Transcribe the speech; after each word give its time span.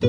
در 0.00 0.06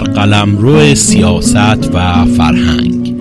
قلمرو 0.00 0.94
سیاست 0.94 1.94
و 1.94 2.24
فرهنگ 2.24 3.16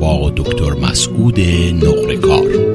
با 0.00 0.32
دکتر 0.36 0.72
مسعود 0.72 1.40
نقرکار. 1.84 2.67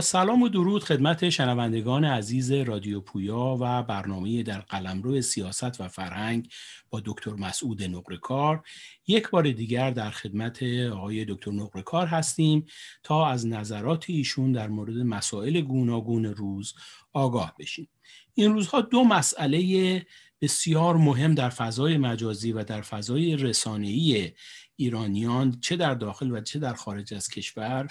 سلام 0.00 0.42
و 0.42 0.48
درود 0.48 0.84
خدمت 0.84 1.28
شنوندگان 1.28 2.04
عزیز 2.04 2.52
رادیو 2.52 3.00
پویا 3.00 3.56
و 3.60 3.82
برنامه 3.82 4.42
در 4.42 4.60
قلمرو 4.60 5.22
سیاست 5.22 5.80
و 5.80 5.88
فرهنگ 5.88 6.52
با 6.90 7.02
دکتر 7.04 7.30
مسعود 7.30 7.82
نقرکار. 7.82 8.62
یک 9.06 9.30
بار 9.30 9.50
دیگر 9.50 9.90
در 9.90 10.10
خدمت 10.10 10.62
آقای 10.92 11.24
دکتر 11.24 11.50
نقرکار 11.50 12.06
هستیم 12.06 12.66
تا 13.02 13.26
از 13.26 13.46
نظرات 13.46 14.04
ایشون 14.08 14.52
در 14.52 14.68
مورد 14.68 14.96
مسائل 14.96 15.60
گوناگون 15.60 16.24
روز 16.24 16.74
آگاه 17.12 17.54
بشیم. 17.58 17.88
این 18.34 18.52
روزها 18.52 18.80
دو 18.80 19.04
مسئله 19.04 20.06
بسیار 20.40 20.96
مهم 20.96 21.34
در 21.34 21.48
فضای 21.48 21.96
مجازی 21.96 22.52
و 22.52 22.64
در 22.64 22.80
فضای 22.80 23.36
رسانه‌ای 23.36 24.32
ایرانیان 24.76 25.60
چه 25.60 25.76
در 25.76 25.94
داخل 25.94 26.30
و 26.30 26.40
چه 26.40 26.58
در 26.58 26.74
خارج 26.74 27.14
از 27.14 27.28
کشور 27.28 27.88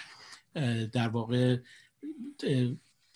در 0.93 1.07
واقع 1.07 1.57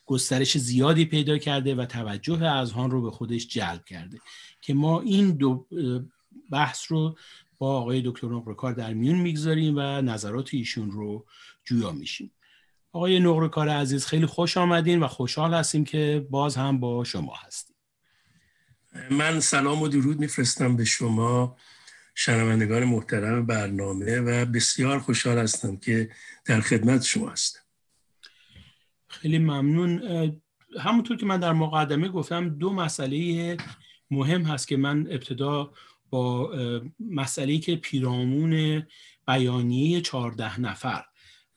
گسترش 0.06 0.58
زیادی 0.58 1.06
پیدا 1.06 1.38
کرده 1.38 1.76
و 1.76 1.86
توجه 1.86 2.44
اذهان 2.44 2.92
رو 2.92 3.02
به 3.02 3.12
خودش 3.12 3.48
جلب 3.48 3.86
کرده 3.86 4.20
که 4.62 4.74
ما 4.74 5.02
این 5.02 5.32
دو 5.32 5.68
بحث 6.52 6.92
رو 6.92 7.18
با 7.58 7.78
آقای 7.78 8.02
دکتر 8.06 8.28
نقرکار 8.28 8.74
در 8.74 8.94
میون 8.94 9.20
می‌گذاریم 9.20 9.74
و 9.78 9.82
نظرات 10.02 10.54
ایشون 10.54 10.92
رو 10.92 11.26
جویا 11.66 11.92
میشیم. 11.92 12.32
آقای 12.92 13.20
نقرکار 13.20 13.70
عزیز 13.70 14.06
خیلی 14.06 14.26
خوش 14.26 14.58
آمدین 14.58 15.00
و 15.00 15.08
خوشحال 15.08 15.54
هستیم 15.54 15.86
که 15.86 16.28
باز 16.30 16.56
هم 16.56 16.80
با 16.80 17.04
شما 17.04 17.34
هستیم. 17.46 17.76
من 19.12 19.40
سلام 19.40 19.82
و 19.82 19.88
درود 19.88 20.20
میفرستم 20.20 20.76
به 20.76 20.86
شما 20.86 21.58
شنوندگان 22.16 22.84
محترم 22.84 23.46
برنامه 23.46 24.20
و 24.20 24.46
بسیار 24.46 25.00
خوشحال 25.00 25.38
هستم 25.38 25.78
که 25.78 26.10
در 26.46 26.62
خدمت 26.62 27.04
شما 27.04 27.30
هستم. 27.30 27.61
خیلی 29.12 29.40
ممنون. 29.40 30.02
همونطور 30.80 31.18
که 31.18 31.26
من 31.26 31.40
در 31.40 31.54
مقدمه 31.54 32.10
گفتم 32.10 32.50
دو 32.50 32.74
مسئله 32.74 33.58
مهم 34.12 34.42
هست 34.42 34.68
که 34.68 34.78
من 34.78 35.08
ابتدا 35.10 35.74
با 36.10 36.52
مسئله 37.00 37.58
که 37.58 37.76
پیرامون 37.76 38.84
بیانیه 39.28 40.02
چهارده 40.02 40.60
نفر 40.60 41.04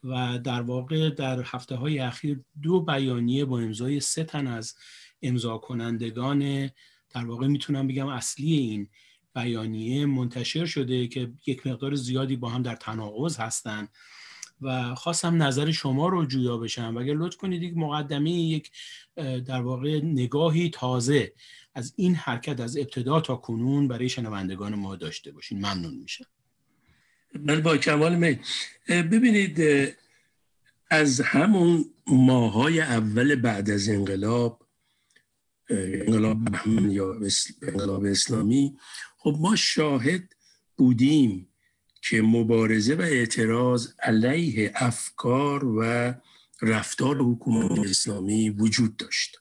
و 0.04 0.38
در 0.38 0.62
واقع 0.62 1.10
در 1.10 1.42
هفته 1.44 1.76
های 1.76 1.98
اخیر 1.98 2.40
دو 2.62 2.80
بیانیه 2.80 3.44
با 3.44 3.58
امضای 3.58 4.00
سه 4.00 4.24
تن 4.24 4.46
از 4.46 4.74
امضا 5.22 5.58
کنندگان 5.58 6.70
در 7.10 7.24
واقع 7.26 7.46
می‌تونم 7.46 7.86
بگم 7.86 8.06
اصلی 8.06 8.52
این 8.52 8.88
بیانیه 9.34 10.06
منتشر 10.06 10.66
شده 10.66 11.06
که 11.06 11.32
یک 11.46 11.66
مقدار 11.66 11.94
زیادی 11.94 12.36
با 12.36 12.48
هم 12.48 12.62
در 12.62 12.76
تناقض 12.76 13.36
هستند 13.36 13.88
و 14.60 14.94
خواستم 14.94 15.42
نظر 15.42 15.70
شما 15.70 16.08
رو 16.08 16.26
جویا 16.26 16.56
بشم 16.56 16.96
و 16.96 16.98
اگر 16.98 17.14
لطف 17.14 17.36
کنید 17.36 17.62
یک 17.62 17.76
مقدمه 17.76 18.30
یک 18.30 18.70
در 19.16 19.62
واقع 19.62 20.00
نگاهی 20.04 20.70
تازه 20.70 21.32
از 21.74 21.92
این 21.96 22.14
حرکت 22.14 22.60
از 22.60 22.76
ابتدا 22.76 23.20
تا 23.20 23.36
کنون 23.36 23.88
برای 23.88 24.08
شنوندگان 24.08 24.74
ما 24.74 24.96
داشته 24.96 25.32
باشین. 25.32 25.58
ممنون 25.58 25.94
میشم. 25.94 26.26
من 27.34 27.60
با 27.60 27.76
کمال 27.76 28.14
می 28.14 28.38
ببینید 28.88 29.60
از 30.90 31.20
همون 31.20 31.84
ماهای 32.06 32.80
اول 32.80 33.34
بعد 33.34 33.70
از 33.70 33.88
انقلاب 33.88 34.66
انقلاب 35.70 36.38
یا 36.66 37.18
انقلاب 37.62 38.04
اسلامی 38.04 38.76
خب 39.16 39.36
ما 39.40 39.56
شاهد 39.56 40.34
بودیم 40.76 41.48
که 42.08 42.22
مبارزه 42.22 42.94
و 42.94 43.00
اعتراض 43.00 43.88
علیه 44.02 44.72
افکار 44.74 45.64
و 45.64 46.14
رفتار 46.62 47.16
حکومت 47.16 47.78
اسلامی 47.78 48.50
وجود 48.50 48.96
داشت. 48.96 49.40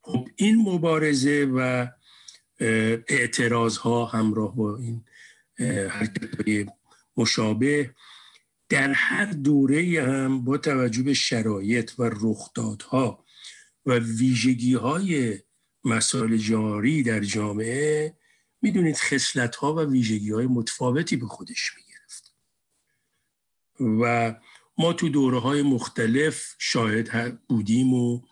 خب 0.00 0.28
این 0.36 0.56
مبارزه 0.56 1.50
و 1.54 1.86
اعتراض 3.08 3.76
ها 3.76 4.04
همراه 4.06 4.56
با 4.56 4.76
این 4.76 5.04
حرکت 5.88 6.68
مشابه 7.16 7.94
در 8.68 8.92
هر 8.92 9.24
دوره 9.24 10.02
هم 10.06 10.44
با 10.44 10.58
توجه 10.58 11.02
به 11.02 11.14
شرایط 11.14 11.92
و 11.98 12.02
رخدادها 12.02 13.24
و 13.86 13.98
ویژگی 13.98 14.74
های 14.74 15.38
مسائل 15.84 16.36
جاری 16.36 17.02
در 17.02 17.20
جامعه 17.20 18.16
می‌دونید 18.62 18.96
خصلت 18.96 19.56
ها 19.56 19.74
و 19.74 19.80
ویژگی 19.80 20.30
های 20.30 20.46
متفاوتی 20.46 21.16
به 21.16 21.26
خودش 21.26 21.70
می‌گرفت. 21.76 22.34
و 24.02 24.34
ما 24.78 24.92
تو 24.92 25.08
دوره 25.08 25.38
های 25.38 25.62
مختلف 25.62 26.54
شاهد 26.58 27.42
بودیم 27.48 27.94
و 27.94 28.22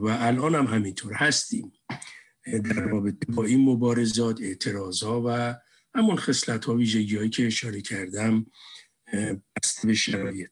و 0.00 0.06
الان 0.06 0.54
هم 0.54 0.66
همینطور 0.66 1.12
هستیم. 1.12 1.72
در 2.46 2.80
رابطه 2.80 3.32
با 3.32 3.44
این 3.44 3.64
مبارزات 3.64 4.40
اعتراض 4.40 5.02
و 5.02 5.54
همون 5.94 6.16
خصلت 6.16 6.64
ها 6.64 6.74
ویژگی 6.74 7.16
هایی 7.16 7.30
که 7.30 7.46
اشاره 7.46 7.80
کردم 7.80 8.46
بسته 9.56 9.86
به 9.86 9.94
شرایط. 9.94 10.50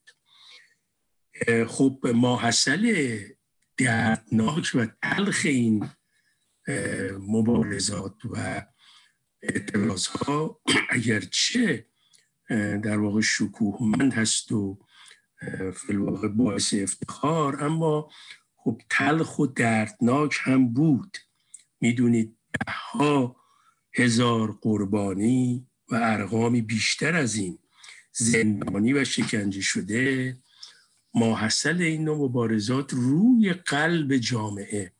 خب 1.66 2.06
ماحصل 2.14 3.18
دردناک 3.76 4.70
و 4.74 4.86
تلخ 5.02 5.40
این 5.44 5.90
مبارزات 7.20 8.16
و 8.24 8.62
اعتراض 9.42 10.06
ها 10.06 10.60
اگرچه 10.90 11.86
در 12.82 12.98
واقع 12.98 13.20
شکوهمند 13.20 14.12
هست 14.14 14.52
و 14.52 14.78
فلواقع 15.74 16.28
باعث 16.28 16.74
افتخار 16.74 17.64
اما 17.64 18.10
خب 18.56 18.80
تلخ 18.90 19.38
و 19.38 19.46
دردناک 19.46 20.38
هم 20.42 20.72
بود. 20.72 21.16
می‌دونید 21.80 22.36
ده 22.52 22.72
ها 22.72 23.36
هزار 23.94 24.58
قربانی 24.62 25.66
و 25.88 25.94
ارقامی 25.94 26.62
بیشتر 26.62 27.16
از 27.16 27.34
این 27.34 27.58
زندانی 28.12 28.92
و 28.92 29.04
شکنجه 29.04 29.60
شده 29.60 30.36
ماحصل 31.14 31.82
این 31.82 32.04
نوع 32.04 32.28
مبارزات 32.28 32.92
روی 32.92 33.52
قلب 33.52 34.16
جامعه 34.16 34.93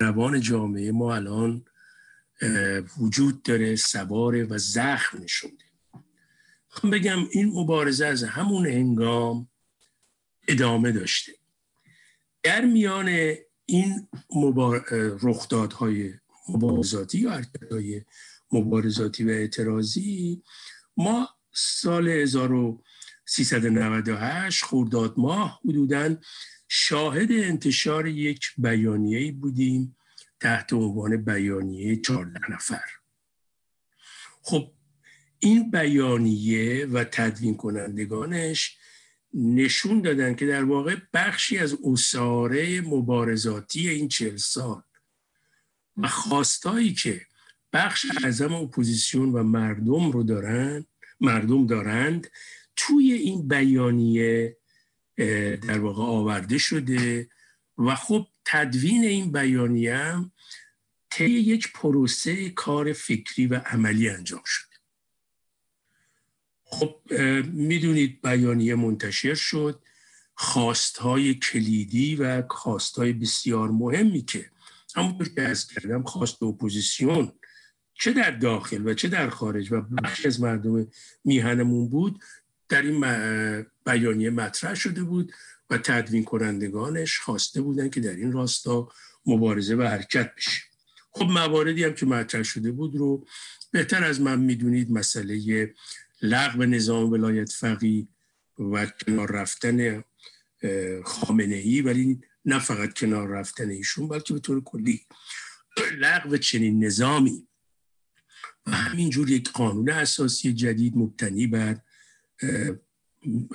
روان 0.00 0.40
جامعه 0.40 0.92
ما 0.92 1.14
الان 1.14 1.64
وجود 2.98 3.42
داره 3.42 3.76
سواره 3.76 4.44
و 4.44 4.58
زخم 4.58 5.22
نشونده 5.22 5.64
خب 6.68 6.94
بگم 6.94 7.18
این 7.30 7.52
مبارزه 7.54 8.06
از 8.06 8.22
همون 8.22 8.66
هنگام 8.66 9.48
ادامه 10.48 10.92
داشته. 10.92 11.32
در 12.42 12.64
میان 12.64 13.34
این 13.66 14.08
مبار... 14.36 14.84
رخدادهای 15.22 16.14
مبارزاتی 16.48 17.18
یا 17.18 17.42
مبارزاتی 18.52 19.24
و 19.24 19.28
اعتراضی 19.28 20.42
ما 20.96 21.28
سال 21.52 22.08
1398 22.08 24.64
خورداد 24.64 25.14
ماه 25.16 25.60
حدوداً 25.64 26.16
شاهد 26.68 27.32
انتشار 27.32 28.06
یک 28.06 28.46
بیانیه 28.58 29.32
بودیم 29.32 29.96
تحت 30.40 30.72
عنوان 30.72 31.16
بیانیه 31.16 31.96
چهارده 31.96 32.50
نفر. 32.50 32.84
خب 34.42 34.72
این 35.38 35.70
بیانیه 35.70 36.86
و 36.86 37.04
تدوین 37.04 37.56
کنندگانش 37.56 38.76
نشون 39.34 40.02
دادن 40.02 40.34
که 40.34 40.46
در 40.46 40.64
واقع 40.64 40.96
بخشی 41.14 41.58
از 41.58 41.76
اصاره 41.84 42.80
مبارزاتی 42.80 43.88
این 43.88 44.08
چهل 44.08 44.36
سال 44.36 44.82
و 45.96 46.08
خواستایی 46.08 46.94
که 46.94 47.26
بخش 47.72 48.06
اعظم 48.24 48.54
اپوزیسیون 48.54 49.32
و 49.32 49.42
مردم 49.42 50.10
رو 50.10 50.22
دارن 50.22 50.86
مردم 51.20 51.66
دارند 51.66 52.26
توی 52.76 53.12
این 53.12 53.48
بیانیه 53.48 54.56
در 55.56 55.78
واقع 55.78 56.02
آورده 56.02 56.58
شده. 56.58 57.28
و 57.78 57.94
خب 57.94 58.26
تدوین 58.44 59.04
این 59.04 59.32
بیانیه 59.32 59.96
هم 59.96 60.32
طی 61.10 61.30
یک 61.30 61.72
پروسه 61.72 62.50
کار 62.50 62.92
فکری 62.92 63.46
و 63.46 63.54
عملی 63.54 64.08
انجام 64.08 64.42
شده. 64.44 64.76
خب 66.64 67.00
می‌دونید 67.52 68.22
بیانیه 68.22 68.74
منتشر 68.74 69.34
شد. 69.34 69.82
خواستهای 70.34 71.34
کلیدی 71.34 72.16
و 72.16 72.42
خواستهای 72.48 73.12
بسیار 73.12 73.70
مهمی 73.70 74.22
که 74.22 74.50
همونطور 74.96 75.28
که 75.28 75.42
از 75.42 75.66
کردم 75.66 76.02
خواست 76.02 76.42
اپوزیسیون 76.42 77.32
چه 77.94 78.12
در 78.12 78.30
داخل 78.30 78.88
و 78.88 78.94
چه 78.94 79.08
در 79.08 79.30
خارج 79.30 79.72
و 79.72 79.80
بخشی 79.80 80.28
از 80.28 80.40
مردم 80.40 80.88
میهنمون 81.24 81.88
بود 81.88 82.22
در 82.68 82.82
این 82.82 83.00
بیانیه 83.86 84.30
مطرح 84.30 84.74
شده 84.74 85.02
بود 85.02 85.32
و 85.70 85.78
تدوین 85.78 86.24
کنندگانش 86.24 87.18
خواسته 87.18 87.60
بودن 87.60 87.90
که 87.90 88.00
در 88.00 88.16
این 88.16 88.32
راستا 88.32 88.88
مبارزه 89.26 89.74
و 89.74 89.82
حرکت 89.82 90.34
بشه. 90.36 90.60
خب 91.10 91.24
مواردی 91.24 91.84
هم 91.84 91.94
که 91.94 92.06
مطرح 92.06 92.42
شده 92.42 92.72
بود 92.72 92.96
رو 92.96 93.26
بهتر 93.70 94.04
از 94.04 94.20
من 94.20 94.40
می‌دونید 94.40 94.90
مسئله 94.90 95.74
لغو 96.22 96.64
نظام 96.64 97.12
ولایت 97.12 97.52
فقی 97.52 98.08
و 98.58 98.86
کنار 98.86 99.32
رفتن 99.32 100.04
خامنه 101.04 101.54
ای 101.54 101.80
ولی 101.80 102.20
نه 102.44 102.58
فقط 102.58 102.94
کنار 102.94 103.28
رفتن 103.28 103.70
ایشون 103.70 104.08
بلکه 104.08 104.34
به 104.34 104.40
طور 104.40 104.64
کلی 104.64 105.06
لغو 105.98 106.36
چنین 106.36 106.84
نظامی. 106.84 107.46
و 108.66 108.70
همینجور 108.70 109.30
یک 109.30 109.50
قانون 109.50 109.90
اساسی 109.90 110.52
جدید 110.52 110.96
مبتنی 110.96 111.46
بر 111.46 111.76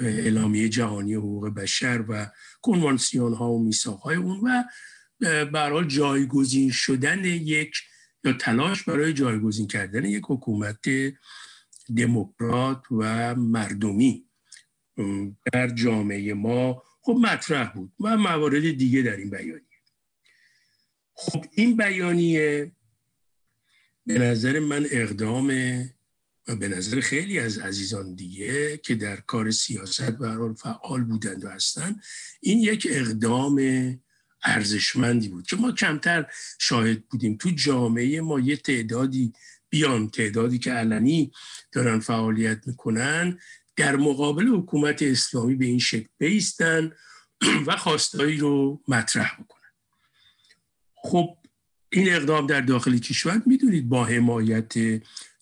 اعلامیه 0.02 0.70
جهانی 0.70 1.14
حقوق 1.14 1.50
بشر 1.50 2.06
و 2.10 2.28
کنوانسیون 2.62 3.34
ها 3.34 3.52
و 3.52 3.64
میساق 3.64 4.00
های 4.00 4.16
اون 4.16 4.40
و 4.40 4.64
برای 5.46 5.88
جایگزین 5.88 6.72
شدن 6.72 7.26
یک 7.26 7.76
یا 8.24 8.34
تلاش 8.34 8.84
برای 8.84 9.14
جایگزین 9.14 9.68
کردن 9.68 10.06
یک 10.06 10.24
حکومت 10.28 10.80
دموکرات 11.98 12.84
و 12.92 13.36
مردمی. 13.36 14.26
در 15.54 15.68
جامعه 15.68 16.34
ما 16.34 16.84
خب 17.02 17.18
مطرح 17.22 17.74
بود 17.74 17.94
و 18.00 18.18
موارد 18.18 18.72
دیگه 18.72 19.02
در 19.02 19.18
این 19.18 19.30
بیانیه. 19.30 19.62
خب 21.14 21.46
این 21.52 21.78
بیانیه 21.78 22.72
به 24.06 24.20
نظر 24.20 24.60
من 24.60 24.86
اقدام 24.92 25.52
به 26.56 26.68
نظر 26.68 27.00
خیلی 27.00 27.40
از 27.40 27.58
عزیزان 27.58 28.16
دیگه 28.16 28.78
که 28.78 28.96
در 28.96 29.16
کار 29.16 29.52
سیاست 29.52 30.22
و 30.22 30.54
فعال 30.54 31.04
بودند 31.04 31.46
و 31.46 31.50
هستن 31.50 31.96
این 32.42 32.60
یک 32.60 32.88
اقدام 32.90 33.60
ارزشمندی 34.44 35.30
بود 35.30 35.48
که 35.48 35.56
ما 35.56 35.72
کمتر 35.72 36.26
شاهد 36.60 37.08
بودیم. 37.08 37.38
تو 37.38 37.50
جامعه 37.50 38.22
ما 38.22 38.40
یه 38.40 38.56
تعدادی 38.58 39.34
بیان 39.70 40.10
تعدادی 40.10 40.60
که 40.60 40.72
علنی 40.72 41.32
دارن 41.72 42.00
فعالیت 42.00 42.68
می‌کنن 42.68 43.40
در 43.76 43.96
مقابل 43.96 44.48
حکومت 44.48 45.02
اسلامی 45.02 45.56
به 45.56 45.66
این 45.66 45.80
شکل 45.80 46.08
بیستن 46.18 46.92
و 47.68 47.78
خواستایی 47.78 48.38
رو 48.38 48.82
مطرح 48.88 49.36
بکنن. 49.44 49.72
خب 50.96 51.38
این 51.90 52.14
اقدام 52.14 52.48
در 52.48 52.62
داخل 52.62 52.98
کشور 52.98 53.42
می‌دونید 53.46 53.90
با 53.90 54.06
حمایت 54.06 54.74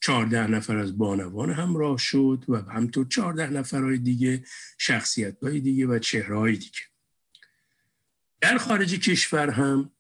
چهارده 0.02 0.48
نفر 0.48 0.78
از 0.78 0.98
بانوان 0.98 1.52
همراه 1.52 1.98
شد 1.98 2.46
و 2.48 2.58
همطور 2.58 3.08
چهارده 3.08 3.50
نفرهای 3.50 3.98
دیگه 3.98 4.44
شخصیت 4.78 5.44
های 5.44 5.60
دیگه 5.60 5.88
و 5.88 6.00
چهره 6.00 6.52
دیگه. 6.52 6.80
در 8.42 8.58
خارج 8.58 9.00
کشور 9.00 9.50
هم 9.50 9.92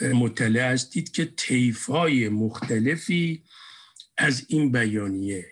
مطلع 0.00 0.72
هستید 0.72 1.10
که 1.12 1.32
های 1.88 2.28
مختلفی 2.28 3.44
از 4.18 4.44
این 4.48 4.72
بیانیه 4.72 5.46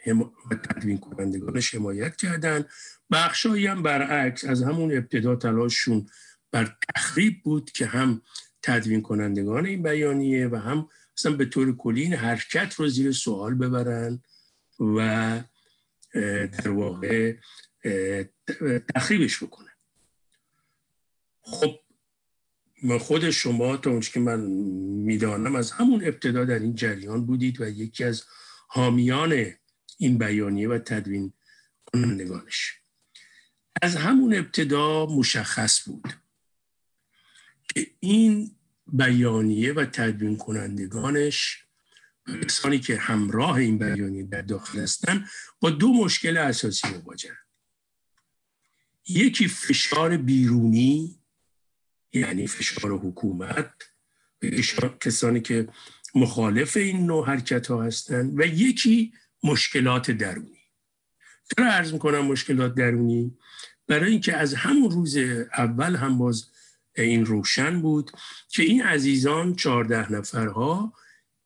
و 0.50 0.54
تدوین 0.54 0.98
کنندگانش 0.98 1.74
حمایت 1.74 2.16
کردن 2.16 2.64
بخشایی 3.10 3.66
هم 3.66 3.82
برعکس 3.82 4.44
از 4.44 4.62
همون 4.62 4.96
ابتدا 4.96 5.36
تلاششون 5.36 6.06
بر 6.52 6.76
تخریب 6.96 7.42
بود 7.42 7.70
که 7.70 7.86
هم 7.86 8.22
تدوین 8.62 9.02
کنندگان 9.02 9.66
این 9.66 9.82
بیانیه 9.82 10.48
و 10.48 10.56
هم 10.56 10.88
اصلا 11.16 11.32
به 11.32 11.44
طور 11.44 11.76
کلی 11.76 12.02
این 12.02 12.14
حرکت 12.14 12.74
رو 12.74 12.88
زیر 12.88 13.12
سوال 13.12 13.54
ببرن 13.54 14.22
و 14.80 15.42
در 16.46 16.68
واقع 16.68 17.36
تخریبش 18.94 19.42
بکنن. 19.42 19.72
خب 21.42 21.80
خود 23.00 23.30
شما 23.30 23.76
تا 23.76 23.90
اونچه 23.90 24.12
که 24.12 24.20
من 24.20 24.40
می‌دانم 24.40 25.56
از 25.56 25.70
همون 25.70 26.04
ابتدا 26.04 26.44
در 26.44 26.58
این 26.58 26.74
جریان 26.74 27.26
بودید 27.26 27.60
و 27.60 27.69
یکی 27.69 28.04
از 28.04 28.24
حامیان 28.69 29.52
این 29.98 30.19
بیانیه 30.19 30.69
و 30.69 30.78
تدوین 30.78 31.32
کنندگانش. 31.86 32.80
از 33.82 33.96
همون 33.96 34.34
ابتدا 34.34 35.06
مشخص 35.06 35.88
بود 35.88 36.12
که 37.74 37.86
این 38.00 38.56
بیانیه 38.86 39.72
و 39.72 39.84
تدوین 39.84 40.36
کنندگانش 40.36 41.66
کسانی 42.44 42.78
که 42.78 42.96
همراه 42.96 43.56
این 43.56 43.78
بیانیه 43.78 44.22
در 44.22 44.42
داخل 44.42 44.78
هستن 44.78 45.26
با 45.60 45.70
دو 45.70 45.92
مشکل 45.92 46.36
اساسی 46.36 46.88
مواجه. 46.88 47.36
یکی 49.08 49.48
فشار 49.48 50.16
بیرونی 50.16 51.18
یعنی 52.12 52.46
فشار 52.46 52.98
حکومت 52.98 53.72
فشار 54.42 54.98
کسانی 55.00 55.40
که 55.40 55.68
مخالف 56.14 56.76
این 56.76 57.06
نوع 57.06 57.26
حرکت 57.26 57.66
ها 57.66 57.82
هستن 57.82 58.32
و 58.36 58.46
یکی 58.46 59.12
مشکلات 59.42 60.10
درونی. 60.10 60.60
چرا 61.56 61.66
عرض 61.66 61.92
می‌کنم 61.92 62.20
مشکلات 62.20 62.74
درونی؟ 62.74 63.38
برای 63.86 64.10
اینکه 64.10 64.36
از 64.36 64.54
همون 64.54 64.90
روز 64.90 65.16
اول 65.58 65.96
هم 65.96 66.18
باز 66.18 66.46
این 67.02 67.26
روشن 67.26 67.81
بود 67.81 68.10
که 68.48 68.62
این 68.62 68.82
عزیزان 68.82 69.54
چهارده 69.54 70.12
نفرها 70.12 70.93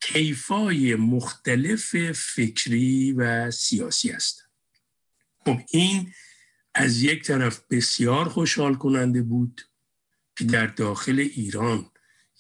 کیفای 0.00 0.94
مختلف 0.94 2.12
فکری 2.12 3.12
و 3.12 3.50
سیاسی 3.50 4.10
هستند. 4.10 4.50
خب 5.44 5.60
این 5.70 6.12
از 6.74 7.02
یک 7.02 7.22
طرف 7.22 7.60
بسیار 7.70 8.28
خوشحال 8.28 8.74
کننده 8.74 9.22
بود 9.22 9.60
که 10.36 10.44
در 10.44 10.66
داخل 10.66 11.18
ایران 11.20 11.90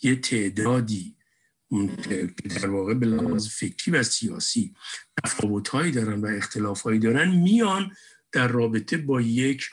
یه 0.02 0.16
تعدادی 0.16 1.16
در 2.60 2.70
واقع 2.70 2.94
به 2.94 3.06
لحاظ 3.06 3.48
فکری 3.48 3.92
و 3.92 4.02
سیاسی 4.02 4.74
تفاوتهایی 5.24 5.92
دارن 5.92 6.20
و 6.20 6.26
اختلافهایی 6.26 6.98
دارن 6.98 7.30
میان 7.30 7.96
در 8.32 8.48
رابطه 8.48 8.96
با 8.96 9.20
یک 9.20 9.70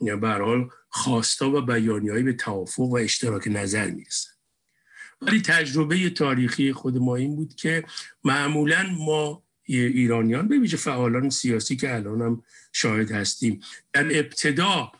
برحال 0.00 0.68
خواستا 0.88 1.50
و 1.50 1.60
بیانیهایی 1.60 2.22
به 2.22 2.32
توافق 2.32 2.82
و 2.82 2.96
اشتراک 2.96 3.48
نظر 3.48 3.90
می‌رسن 3.90 4.30
ولی 5.20 5.40
تجربه 5.40 6.10
تاریخی 6.10 6.72
خود 6.72 6.96
ما 6.96 7.16
این 7.16 7.36
بود 7.36 7.54
که 7.54 7.84
معمولا 8.24 8.82
ما 8.98 9.42
ایرانیان 9.64 10.48
به 10.48 10.58
ویژه 10.58 10.76
فعالان 10.76 11.30
سیاسی 11.30 11.76
که 11.76 11.94
الان 11.94 12.22
هم 12.22 12.42
شاهد 12.72 13.10
هستیم 13.10 13.60
در 13.92 14.18
ابتدا 14.18 14.92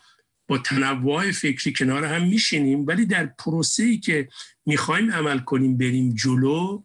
با 0.47 0.57
تنوع 0.57 1.31
فکری 1.31 1.73
کنار 1.73 2.05
هم 2.05 2.27
میشینیم 2.27 2.87
ولی 2.87 3.05
در 3.05 3.25
پروسه 3.25 3.83
ای 3.83 3.97
که 3.97 4.29
می‌خوایم 4.65 5.11
عمل 5.11 5.39
کنیم 5.39 5.77
بریم 5.77 6.15
جلو 6.15 6.83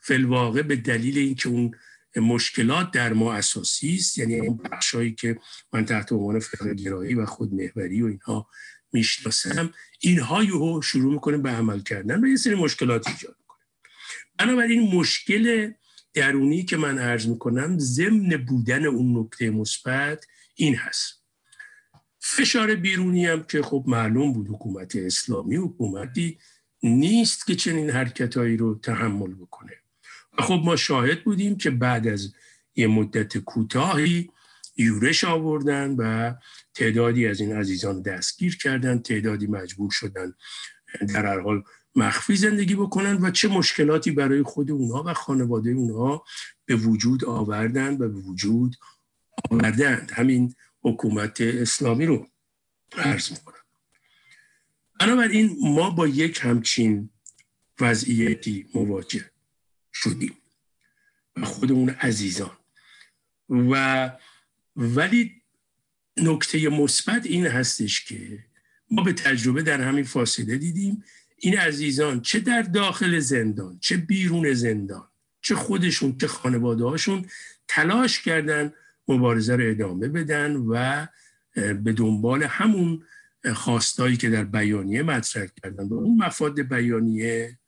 فلواقع 0.00 0.62
به 0.62 0.76
دلیل 0.76 1.18
اینکه 1.18 1.48
اون 1.48 1.74
مشکلات 2.20 2.90
در 2.90 3.12
ما 3.12 3.34
اساسی 3.34 3.94
است. 3.94 4.18
یعنی 4.18 4.40
اون 4.40 4.56
بخشایی 4.56 5.14
که 5.14 5.38
من 5.72 5.84
تحت 5.84 6.12
عنوان 6.12 6.38
فقه 6.38 6.74
گرایی 6.74 7.14
و 7.14 7.26
خودمحوری 7.26 8.02
و 8.02 8.06
اینها 8.06 8.48
می‌شناسم 8.92 9.74
اینها 10.00 10.44
یهو 10.44 10.82
شروع 10.82 11.12
می‌کنیم 11.12 11.42
به 11.42 11.50
عمل 11.50 11.80
کردن 11.80 12.24
و 12.24 12.28
یه 12.28 12.36
سری 12.36 12.54
مشکلات 12.54 13.08
ایجاد 13.08 13.36
می‌کنه. 13.40 13.60
بنابراین 14.38 14.96
مشکل 14.96 15.72
درونی 16.14 16.64
که 16.64 16.76
من 16.76 16.98
عرض 16.98 17.26
می‌کنم 17.26 17.78
ضمن 17.78 18.36
بودن 18.36 18.84
اون 18.86 19.18
نکته 19.18 19.50
مثبت 19.50 20.26
این 20.54 20.74
هست. 20.74 21.22
فشار 22.20 22.74
بیرونی 22.74 23.26
هم 23.26 23.42
که 23.42 23.62
خب 23.62 23.84
معلوم 23.86 24.32
بود 24.32 24.48
حکومت 24.48 24.96
اسلامی 24.96 25.56
حکومتی 25.56 26.38
نیست 26.82 27.46
که 27.46 27.54
چنین 27.54 27.90
حرکتهایی 27.90 28.56
رو 28.56 28.74
تحمل 28.74 29.34
بکنه. 29.34 29.81
خب 30.38 30.62
ما 30.64 30.76
شاهد 30.76 31.24
بودیم 31.24 31.56
که 31.56 31.70
بعد 31.70 32.08
از 32.08 32.32
یه 32.76 32.86
مدت 32.86 33.38
کوتاهی 33.38 34.30
یورش 34.76 35.24
آوردن 35.24 35.90
و 35.90 36.34
تعدادی 36.74 37.26
از 37.26 37.40
این 37.40 37.56
عزیزان 37.56 38.02
دستگیر 38.02 38.56
کردن 38.56 38.98
تعدادی 38.98 39.46
مجبور 39.46 39.90
شدن 39.90 40.34
در 41.08 41.26
هر 41.26 41.40
حال 41.40 41.62
مخفی 41.96 42.36
زندگی 42.36 42.74
بکنن 42.74 43.18
و 43.22 43.30
چه 43.30 43.48
مشکلاتی 43.48 44.10
برای 44.10 44.42
خود 44.42 44.70
اونها 44.70 45.02
و 45.06 45.14
خانواده 45.14 45.70
اونها 45.70 46.24
به 46.64 46.76
وجود 46.76 47.24
آوردن 47.24 47.94
و 47.94 47.96
به 47.96 48.08
وجود 48.08 48.76
آوردند. 49.50 50.10
همین 50.14 50.54
حکومت 50.82 51.40
اسلامی 51.40 52.06
رو 52.06 52.28
عرض 52.96 53.30
می‌کنم. 53.30 53.56
بنابراین 55.00 55.56
ما 55.62 55.90
با 55.90 56.06
یک 56.06 56.40
همچین 56.42 57.10
وضعیتی 57.80 58.66
مواجه 58.74 59.31
شدیم. 59.94 60.36
و 61.36 61.44
خودمون 61.44 61.90
عزیزان. 61.90 62.56
و 63.48 64.10
ولی 64.76 65.42
نکته 66.16 66.68
مثبت 66.68 67.26
این 67.26 67.46
هستش 67.46 68.04
که 68.04 68.44
ما 68.90 69.02
به 69.02 69.12
تجربه 69.12 69.62
در 69.62 69.80
همین 69.80 70.04
فاصله 70.04 70.56
دیدیم. 70.56 71.04
این 71.36 71.58
عزیزان 71.58 72.20
چه 72.20 72.40
در 72.40 72.62
داخل 72.62 73.18
زندان 73.18 73.78
چه 73.80 73.96
بیرون 73.96 74.54
زندان 74.54 75.08
چه 75.40 75.54
خودشون 75.54 76.18
چه 76.18 76.26
خانواده 76.26 76.84
هاشون 76.84 77.26
تلاش 77.68 78.22
کردن 78.22 78.72
مبارزه 79.08 79.56
رو 79.56 79.70
ادامه 79.70 80.08
بدن 80.08 80.56
و 80.56 81.06
به 81.54 81.92
دنبال 81.92 82.42
همون 82.42 83.04
خواستایی 83.54 84.16
که 84.16 84.30
در 84.30 84.44
بیانیه 84.44 85.02
مطرح 85.02 85.46
کردن. 85.62 85.88
به 85.88 85.94
اون 85.94 86.16
مفاد 86.16 86.60
بیانیه 86.60 87.58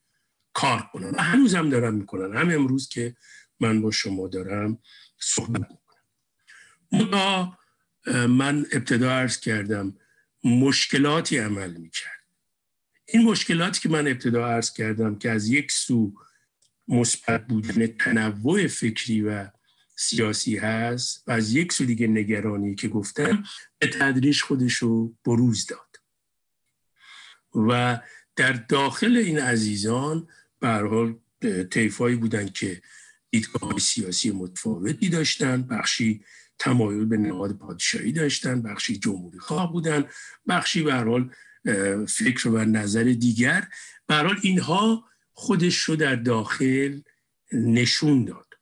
کار 0.55 0.89
کنن. 0.93 1.19
هنوز 1.19 1.55
هم 1.55 1.71
دارن 1.71 1.95
می‌کنن. 1.95 2.37
هم 2.37 2.51
امروز 2.51 2.89
که 2.89 3.17
من 3.61 3.83
با 3.83 3.91
شما 3.91 4.29
دارم 4.29 4.79
صحبت 5.19 5.69
می‌کنم. 6.91 7.57
من 8.27 8.67
ابتدا 8.73 9.13
عرض 9.13 9.41
کردم 9.41 9.97
مشکلاتی 10.45 11.39
عمل 11.39 11.75
می‌کرد. 11.77 12.25
این 13.07 13.25
مشکلاتی 13.25 13.81
که 13.81 13.89
من 13.89 14.09
ابتدا 14.09 14.47
عرض 14.47 14.73
کردم 14.73 15.19
که 15.19 15.31
از 15.31 15.49
یک 15.49 15.73
سو 15.73 16.15
مثبت 16.89 17.47
بودن 17.47 17.87
تنوع 17.87 18.67
فکری 18.67 19.23
و 19.23 19.49
سیاسی 19.97 20.57
هست 20.57 21.25
و 21.27 21.31
از 21.31 21.55
یک 21.55 21.73
سو 21.73 21.85
دیگه 21.85 22.07
نگرانی 22.07 22.75
که 22.75 22.89
گفتم 22.89 23.45
به 23.79 23.87
تدریج 23.87 24.43
خودش 24.43 24.75
رو 24.75 25.15
بروز 25.25 25.67
داد. 25.67 25.97
و 27.69 28.01
در 28.37 28.53
داخل 28.53 29.17
این 29.17 29.39
عزیزان 29.39 30.29
به 30.65 30.89
حال 30.89 31.15
طیفایی 31.71 32.17
بودن 32.17 32.49
که 32.49 32.83
دیدگاه 33.31 33.79
سیاسی 33.79 34.31
متفاوتی 34.31 35.09
داشتن 35.09 35.63
بخشی 35.63 36.25
تمایل 36.59 37.05
به 37.05 37.17
نهاد 37.17 37.59
پادشاهی 37.59 38.13
داشتن 38.13 38.63
بخشی 38.63 38.99
جمهوری 38.99 39.39
خواه 39.39 39.73
بودن 39.73 40.05
بخشی 40.49 40.83
به 40.83 40.95
حال 40.95 41.31
فکر 42.09 42.49
و 42.49 42.59
نظر 42.59 43.03
دیگر. 43.05 43.69
به 44.07 44.15
حال 44.15 44.37
اینها 44.43 45.05
خودش 45.33 45.79
رو 45.79 45.97
در 45.97 46.17
داخل 46.17 47.01
نشون 47.53 48.25
داد. 48.25 48.55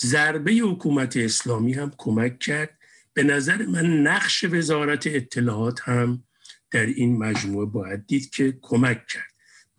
ضربه 0.00 0.52
حکومت 0.52 1.16
اسلامی 1.16 1.72
هم 1.72 1.92
کمک 1.98 2.38
کرد. 2.38 2.78
به 3.14 3.22
نظر 3.22 3.66
من 3.66 4.02
نقش 4.02 4.44
وزارت 4.44 5.06
اطلاعات 5.06 5.80
هم 5.80 6.24
در 6.70 6.86
این 6.86 7.18
مجموعه 7.18 7.66
باید 7.66 8.06
دید 8.06 8.30
که 8.30 8.58
کمک 8.62 9.06
کرد. 9.06 9.29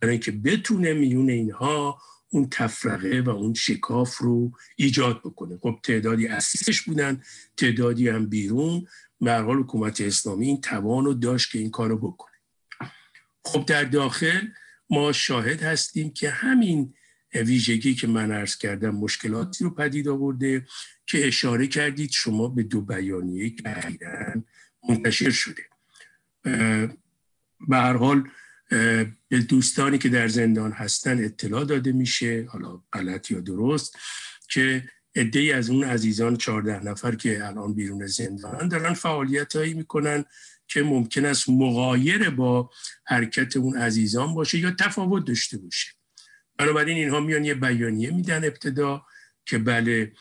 برای 0.01 0.12
اینکه 0.12 0.31
بتونه 0.31 0.93
میون 0.93 1.29
اینها 1.29 2.01
اون 2.29 2.48
تفرقه 2.51 3.22
و 3.22 3.29
اون 3.29 3.53
شکاف 3.53 4.17
رو 4.17 4.51
ایجاد 4.75 5.20
بکنه. 5.20 5.58
خب 5.58 5.79
تعدادی 5.84 6.27
اسیسش 6.27 6.81
بودن 6.81 7.22
تعدادی 7.58 8.10
هم 8.10 8.25
بیرون. 8.25 8.88
به 9.22 9.38
حکومت 9.38 10.01
اسلامی 10.01 10.48
این 10.48 10.62
توان 10.62 11.05
رو 11.05 11.13
داشت 11.13 11.51
که 11.51 11.60
این 11.60 11.72
کارو 11.72 11.98
بکنه. 11.98 12.31
خب 13.46 13.65
در 13.65 13.84
داخل 13.84 14.48
ما 14.89 15.12
شاهد 15.12 15.62
هستیم 15.62 16.13
که 16.13 16.29
همین 16.29 16.93
ویژگی 17.34 17.96
که 17.96 18.08
من 18.08 18.31
عرض 18.31 18.58
کردم 18.58 18.96
مشکلاتی 18.96 19.63
رو 19.63 19.70
پدید 19.70 20.08
آورده 20.08 20.65
که 21.05 21.27
اشاره 21.27 21.67
کردید 21.67 22.12
شما 22.12 22.48
به 22.48 22.63
دو 22.63 22.81
بیانیه 22.81 23.50
که 23.50 23.63
منتشر 24.89 25.29
شده. 25.29 25.63
به 27.67 27.77
هر 27.77 27.93
حال 27.98 28.29
به 29.29 29.39
دوستانی 29.49 29.97
که 29.97 30.09
در 30.09 30.27
زندان 30.27 30.71
هستن 30.71 31.23
اطلاع 31.25 31.65
داده 31.65 31.91
میشه 31.91 32.47
حالا 32.49 32.81
غلط 32.93 33.31
یا 33.31 33.39
درست 33.39 33.97
که 34.49 34.89
عده 35.15 35.55
از 35.55 35.69
اون 35.69 35.83
عزیزان 35.83 36.37
14 36.37 36.83
نفر 36.83 37.15
که 37.15 37.47
الان 37.47 37.73
بیرون 37.73 38.05
زندان 38.05 38.67
دارن 38.67 38.93
فعالیت 38.93 39.55
هایی 39.55 39.73
می‌کنن 39.73 40.25
که 40.67 40.83
ممکن 40.83 41.25
است 41.25 41.49
مغایر 41.49 42.29
با 42.29 42.69
حرکت 43.05 43.57
اون 43.57 43.77
عزیزان 43.77 44.33
باشه 44.33 44.59
یا 44.59 44.71
تفاوت 44.71 45.25
داشته 45.25 45.57
باشه. 45.57 45.91
بنابراین 46.57 46.97
اینها 46.97 47.19
میان 47.19 47.45
یه 47.45 47.53
بیانیه 47.53 48.11
میدن 48.11 48.45
ابتدا 48.45 49.05
که 49.45 49.57
بله 49.57 50.11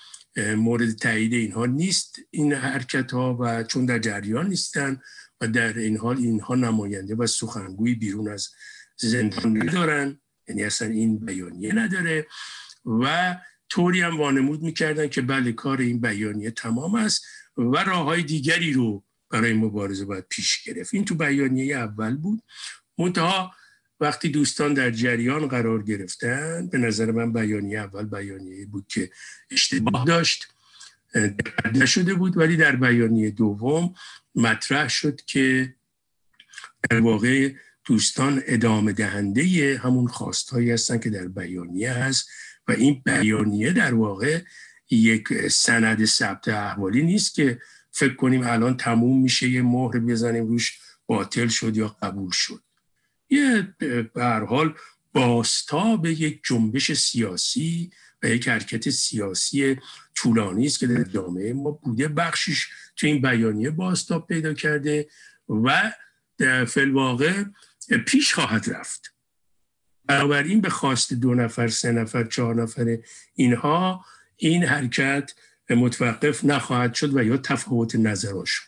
مورد 0.56 0.92
تایید 0.92 1.32
اینها 1.32 1.66
نیست 1.66 2.16
این 2.30 2.52
حرکت 2.52 3.12
ها 3.12 3.36
و 3.40 3.62
چون 3.62 3.86
در 3.86 3.98
جریان 3.98 4.48
نیستن 4.48 5.00
و 5.40 5.48
در 5.48 5.78
این 5.78 5.96
حال 5.96 6.16
اینها 6.16 6.54
نماینده 6.54 7.14
و 7.14 7.26
سخنگوی 7.26 7.94
بیرون 7.94 8.28
از 8.28 8.48
زندان 8.96 9.62
ندارن 9.62 10.20
یعنی 10.48 10.64
اصلا 10.64 10.88
این 10.88 11.18
بیانیه 11.18 11.74
نداره. 11.74 12.26
و 12.84 13.36
طوری 13.68 14.00
هم 14.00 14.18
وانمود 14.18 14.62
می‌کردن 14.62 15.08
که 15.08 15.22
بله 15.22 15.52
کار 15.52 15.80
این 15.80 16.00
بیانیه 16.00 16.50
تمام 16.50 16.94
است 16.94 17.24
و 17.56 17.76
راه 17.76 18.04
های 18.04 18.22
دیگری 18.22 18.72
رو 18.72 19.04
برای 19.30 19.52
مبارزه 19.52 20.04
باید 20.04 20.24
پیش 20.28 20.62
گرفت. 20.62 20.94
این 20.94 21.04
تو 21.04 21.14
بیانیه 21.14 21.76
اول 21.76 22.16
بود. 22.16 22.42
منتها 22.98 23.52
وقتی 24.00 24.28
دوستان 24.28 24.74
در 24.74 24.90
جریان 24.90 25.48
قرار 25.48 25.82
گرفتن 25.82 26.66
به 26.66 26.78
نظر 26.78 27.10
من 27.10 27.32
بیانیه 27.32 27.78
اول 27.78 28.04
بیانیه 28.04 28.66
بود 28.66 28.86
که 28.88 29.10
اشتباه 29.50 30.04
داشت. 30.04 30.48
نشده 31.74 32.14
بود 32.14 32.36
ولی 32.36 32.56
در 32.56 32.76
بیانیه 32.76 33.30
دوم 33.30 33.94
مطرح 34.34 34.88
شد 34.88 35.20
که 35.20 35.74
در 36.90 37.00
واقع 37.00 37.52
دوستان 37.84 38.42
ادامه 38.46 38.92
دهنده 38.92 39.80
همون 39.82 40.06
خواستهایی 40.06 40.70
هستن 40.70 40.98
که 40.98 41.10
در 41.10 41.28
بیانیه 41.28 41.92
هست 41.92 42.28
و 42.68 42.72
این 42.72 43.02
بیانیه 43.04 43.72
در 43.72 43.94
واقع 43.94 44.40
یک 44.90 45.48
سند 45.48 46.04
ثبت 46.04 46.48
احوالی 46.48 47.02
نیست 47.02 47.34
که 47.34 47.60
فکر 47.90 48.14
کنیم 48.14 48.42
الان 48.46 48.76
تموم 48.76 49.22
میشه 49.22 49.48
یه 49.48 49.62
مهر 49.62 49.98
بزنیم 49.98 50.46
روش 50.46 50.78
باطل 51.06 51.48
شد 51.48 51.76
یا 51.76 51.96
قبول 52.02 52.30
شد. 52.30 52.62
یه 53.30 53.74
به 53.78 54.46
حال 54.48 54.74
باستاب 55.12 56.06
یک 56.06 56.40
جنبش 56.44 56.92
سیاسی 56.92 57.90
و 58.22 58.28
یک 58.28 58.48
حرکت 58.48 58.90
سیاسی 58.90 59.76
طولانی 60.14 60.66
است 60.66 60.78
که 60.78 60.86
در 60.86 61.04
جامعه 61.04 61.52
ما 61.52 61.70
بوده. 61.70 62.08
بخشش 62.08 62.68
تو 62.96 63.06
این 63.06 63.22
بیانیه 63.22 63.70
باستاب 63.70 64.26
پیدا 64.26 64.54
کرده 64.54 65.08
و 65.48 65.92
در 66.38 66.64
فلواقع 66.64 67.44
پیش 68.06 68.34
خواهد 68.34 68.70
رفت. 68.70 69.14
بنابراین 70.04 70.60
به 70.60 70.70
خواست 70.70 71.12
دو 71.12 71.34
نفر 71.34 71.68
سه 71.68 71.92
نفر 71.92 72.24
چهار 72.24 72.62
نفر 72.62 72.98
اینها 73.34 74.04
این 74.36 74.64
حرکت 74.64 75.34
متوقف 75.70 76.44
نخواهد 76.44 76.94
شد 76.94 77.16
و 77.16 77.24
یا 77.24 77.36
تفاوت 77.36 77.94
نظراشون 77.94 78.66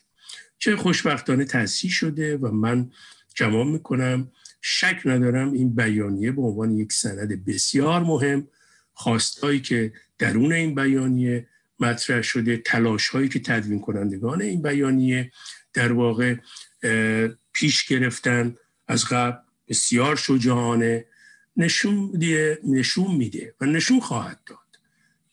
چه 0.58 0.76
خوشبختانه 0.76 1.44
تأسیس 1.44 1.92
شده 1.92 2.36
و 2.36 2.50
من 2.50 2.90
جمع 3.34 3.64
می‌کنم. 3.64 4.32
شک 4.64 5.00
ندارم 5.04 5.52
این 5.52 5.74
بیانیه 5.74 6.32
به 6.32 6.42
عنوان 6.42 6.70
یک 6.70 6.92
سند 6.92 7.44
بسیار 7.44 8.02
مهم 8.02 8.48
خواستهایی 8.94 9.60
که 9.60 9.92
درون 10.18 10.52
این 10.52 10.74
بیانیه 10.74 11.46
مطرح 11.80 12.22
شده 12.22 12.56
تلاش 12.56 13.08
هایی 13.08 13.28
که 13.28 13.38
تدوین 13.38 13.80
کنندگان 13.80 14.42
این 14.42 14.62
بیانیه 14.62 15.32
در 15.72 15.92
واقع 15.92 16.36
پیش 17.52 17.86
گرفتن 17.86 18.56
از 18.88 19.04
قبل 19.04 19.38
بسیار 19.68 20.16
شجاعانه 20.16 21.04
نشون 21.56 22.22
نشون 22.64 23.16
میده 23.16 23.54
و 23.60 23.66
نشون 23.66 24.00
خواهد 24.00 24.40
داد 24.46 24.58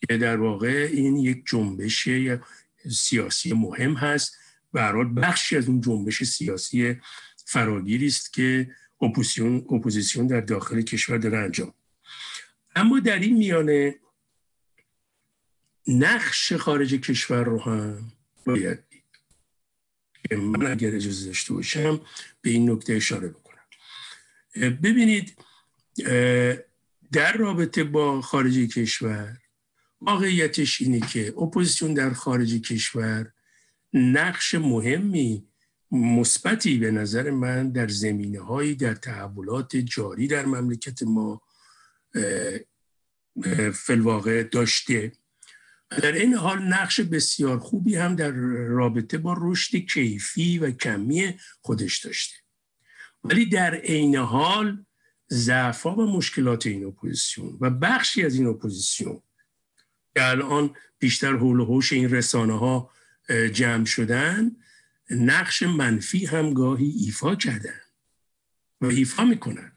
که 0.07 0.17
در 0.17 0.37
واقع 0.37 0.89
این 0.91 1.17
یک 1.17 1.43
جنبش 1.45 2.09
سیاسی 2.91 3.53
مهم 3.53 3.93
هست 3.93 4.35
برای 4.73 5.05
بخشی 5.05 5.57
از 5.57 5.67
اون 5.67 5.81
جنبش 5.81 6.23
سیاسی 6.23 6.97
فراگیری 7.45 8.07
است 8.07 8.33
که 8.33 8.69
اپوزیسیون 9.71 10.27
در 10.27 10.41
داخل 10.41 10.81
کشور 10.81 11.17
داره 11.17 11.37
انجام 11.37 11.73
اما 12.79 12.99
در 12.99 13.19
این 13.19 13.37
میانه 13.37 13.95
نقش 15.87 16.53
خارج 16.53 16.93
کشور 16.93 17.43
رو 17.43 17.61
هم 17.61 18.11
باید 18.45 18.83
دید 18.89 20.39
من 20.39 20.71
اگر 20.71 20.95
اجازه 20.95 21.25
داشته 21.25 21.53
باشم 21.53 22.01
به 22.41 22.49
این 22.49 22.71
نکته 22.71 22.93
اشاره 22.93 23.27
بکنم. 23.27 23.63
ببینید 24.55 25.37
در 27.11 27.37
رابطه 27.37 27.83
با 27.83 28.21
خارج 28.21 28.57
کشور 28.57 29.37
واقعیتش 30.01 30.81
اینه 30.81 30.99
که 30.99 31.33
اپوزیسیون 31.37 31.93
در 31.93 32.13
خارج 32.13 32.61
کشور 32.61 33.31
نقش 33.93 34.55
مهمی 34.55 35.47
مثبتی 35.91 36.77
به 36.77 36.91
نظر 36.91 37.29
من 37.29 37.71
در 37.71 37.87
زمینه 37.87 38.39
هایی 38.41 38.75
در 38.75 38.93
تحولات 38.93 39.75
جاری 39.75 40.27
در 40.27 40.45
مملکت 40.45 41.03
ما 41.03 41.41
فلواقع 43.73 44.43
داشته. 44.43 45.11
در 45.89 46.11
این 46.11 46.33
حال 46.33 46.63
نقش 46.63 46.99
بسیار 46.99 47.59
خوبی 47.59 47.95
هم 47.95 48.15
در 48.15 48.31
رابطه 48.67 49.17
با 49.17 49.35
رشد 49.37 49.77
کیفی 49.77 50.59
و 50.59 50.71
کمی 50.71 51.37
خودش 51.61 52.05
داشته. 52.05 52.35
ولی 53.23 53.45
در 53.45 53.75
عین 53.75 54.15
حال 54.15 54.85
ضعفا 55.31 55.95
و 55.95 56.17
مشکلات 56.17 56.67
این 56.67 56.85
اپوزیسیون 56.85 57.57
و 57.61 57.69
بخشی 57.69 58.25
از 58.25 58.35
این 58.35 58.47
اپوزیسیون 58.47 59.21
که 60.15 60.29
الان 60.29 60.75
بیشتر 60.99 61.35
حول 61.35 61.59
و 61.59 61.65
حوش 61.65 61.93
این 61.93 62.09
رسانه 62.09 62.59
ها 62.59 62.91
جمع 63.53 63.85
شدن 63.85 64.51
نقش 65.09 65.63
منفی 65.63 66.25
هم 66.25 66.53
گاهی 66.53 66.89
ایفا 66.89 67.35
کردن 67.35 67.79
و 68.81 68.85
ایفا 68.85 69.25
می‌کنن. 69.25 69.71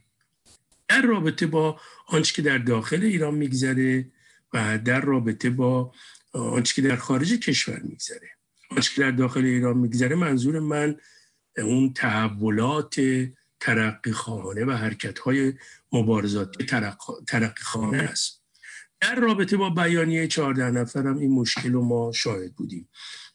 در 0.93 1.03
رابطه 1.03 1.47
با 1.47 1.81
آنچه 2.07 2.35
که 2.35 2.43
در 2.43 2.59
داخل 2.59 3.03
ایران 3.03 3.35
میگذره 3.35 4.07
و 4.53 4.79
در 4.79 5.01
رابطه 5.01 5.51
با 5.51 5.93
آنچه 6.33 6.75
که 6.75 6.89
در 6.89 6.97
خارج 6.97 7.33
کشور 7.33 7.81
میگذره. 7.81 8.29
آنچه 8.71 8.95
که 8.95 9.01
در 9.01 9.11
داخل 9.11 9.45
ایران 9.45 9.77
میگذره 9.77 10.17
منظور 10.17 10.61
من 10.61 10.97
اون 11.59 11.93
تحولات 11.93 12.95
ترقی 13.61 14.13
خانه 14.13 14.65
و 14.65 14.71
حرکت 14.71 15.19
های 15.19 15.53
مبارزات 15.93 16.63
ترقی 17.27 17.63
خانه 17.63 17.99
است. 17.99 18.43
در 19.01 19.15
رابطه 19.15 19.57
با 19.57 19.71
بیانیه 19.71 20.27
چهارده 20.27 20.71
نفرم 20.71 21.19
این 21.19 21.31
مشکل 21.31 21.73
رو 21.73 21.85
ما 21.85 22.13
شاهد 22.13 22.55
بودیم. 22.55 22.89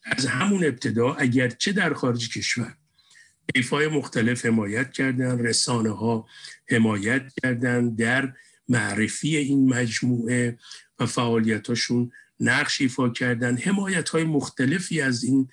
از 0.03 0.25
همون 0.25 0.65
ابتدا 0.65 1.13
اگرچه 1.13 1.71
در 1.71 1.93
خارج 1.93 2.37
کشور 2.37 2.77
ایفای 3.55 3.87
مختلف 3.87 4.45
حمایت 4.45 4.91
کردن 4.91 5.39
رسانه 5.39 5.89
ها 5.89 6.27
حمایت 6.69 7.23
کردن 7.43 7.95
در 7.95 8.33
معرفی 8.69 9.37
این 9.37 9.69
مجموعه 9.69 10.57
و 10.99 11.05
فعالیتاشون 11.05 12.11
نقش 12.39 12.81
ایفا 12.81 13.09
کردن. 13.09 13.57
حمایت 13.57 14.09
های 14.09 14.23
مختلفی 14.23 15.01
از 15.01 15.23
این 15.23 15.49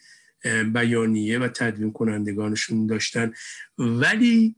بیانیه 0.72 1.38
و 1.38 1.48
تدوین 1.48 1.92
کنندگانشون 1.92 2.86
داشتن. 2.86 3.32
ولی 3.78 4.56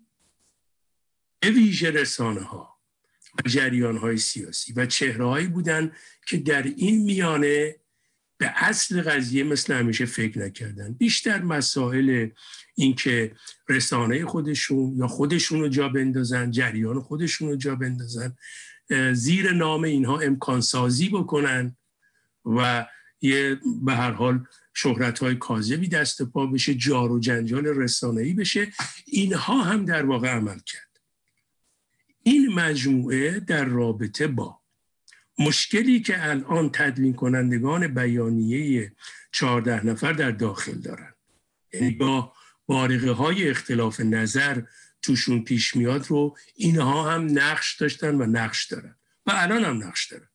به 1.40 1.50
ویژه 1.50 1.90
رسانه 1.90 2.40
ها 2.40 2.76
و 3.38 3.49
جریان 3.49 3.97
های 3.97 4.16
سیاسی 4.16 4.73
و 4.73 4.87
چهره 4.87 5.25
هایی 5.25 5.47
بودن 5.47 5.93
که 6.26 6.37
در 6.37 6.62
این 6.62 7.02
میانه 7.02 7.76
به 8.38 8.52
اصل 8.57 9.02
قضیه 9.02 9.45
مثل 9.45 9.75
همیشه 9.75 10.05
فکر 10.05 10.38
نکردن. 10.38 10.93
بیشتر 10.93 11.43
مسائل 11.43 12.28
اینکه 12.75 13.35
رسانه 13.69 14.25
خودشون 14.25 14.97
یا 14.97 15.07
خودشون 15.07 15.61
رو 15.61 15.69
جا 15.69 15.88
بندازن 15.88 16.50
جریان 16.50 17.00
خودشون 17.00 17.49
رو 17.49 17.57
جا 17.57 17.75
بندازن 17.75 18.37
زیر 19.12 19.52
نام 19.52 19.85
اینها 19.85 20.19
امکان 20.19 20.61
سازی 20.61 21.09
بکنن 21.09 21.76
و 22.45 22.87
یه 23.21 23.61
به 23.85 23.95
هر 23.95 24.11
حال 24.11 24.45
شهرت 24.75 25.19
های 25.19 25.35
کاذبی 25.35 25.88
دست 25.88 26.23
پا 26.23 26.47
بشه 26.47 26.75
جار 26.75 27.12
و 27.12 27.19
جنجال 27.19 27.66
رسانه‌ای 27.66 28.33
بشه. 28.33 28.73
اینها 29.07 29.62
هم 29.62 29.85
در 29.85 30.07
واقع 30.07 30.28
عمل 30.28 30.59
کرد. 30.59 31.00
این 32.23 32.55
مجموعه 32.55 33.40
در 33.40 33.64
رابطه 33.64 34.26
با 34.26 34.61
مشکلی 35.38 36.00
که 36.00 36.28
الان 36.28 36.71
تدوین 36.73 37.14
کنندگان 37.14 37.95
بیانیه 37.95 38.93
چهارده 39.33 39.87
نفر 39.87 40.12
در 40.12 40.31
داخل 40.31 40.78
دارن. 40.78 41.14
یعنی 41.73 41.90
با 41.90 42.33
بارقه 42.66 43.11
های 43.11 43.50
اختلاف 43.50 44.00
نظر 44.00 44.62
توشون 45.02 45.45
پیش 45.45 45.76
میاد 45.76 46.07
رو 46.09 46.37
اینها 46.55 47.12
هم 47.12 47.38
نقش 47.38 47.76
داشتن 47.76 48.14
و 48.14 48.26
نقش 48.26 48.66
دارن 48.66 48.97
و 49.26 49.33
الان 49.35 49.64
هم 49.64 49.88
نقش 49.88 50.12
دارن. 50.12 50.28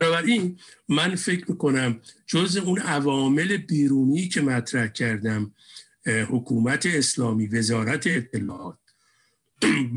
بنابراین 0.00 0.60
من 0.88 1.14
فکر 1.14 1.50
می‌کنم 1.50 2.00
جز 2.26 2.56
اون 2.56 2.78
عوامل 2.78 3.56
بیرونی 3.56 4.28
که 4.28 4.40
مطرح 4.40 4.86
کردم 4.86 5.54
حکومت 6.06 6.86
اسلامی 6.86 7.46
وزارت 7.46 8.06
اطلاعات 8.06 8.78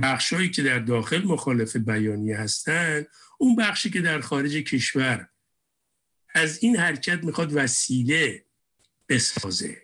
بخشهایی 0.03 0.49
که 0.49 0.63
در 0.63 0.79
داخل 0.79 1.23
مخالف 1.25 1.75
بیانیه 1.75 2.37
هستند 2.37 3.07
اون 3.37 3.55
بخشی 3.55 3.89
که 3.89 4.01
در 4.01 4.21
خارج 4.21 4.55
کشور 4.55 5.27
از 6.35 6.63
این 6.63 6.77
حرکت 6.77 7.23
می‌خواد 7.23 7.53
وسیله 7.53 8.45
بسازه 9.09 9.77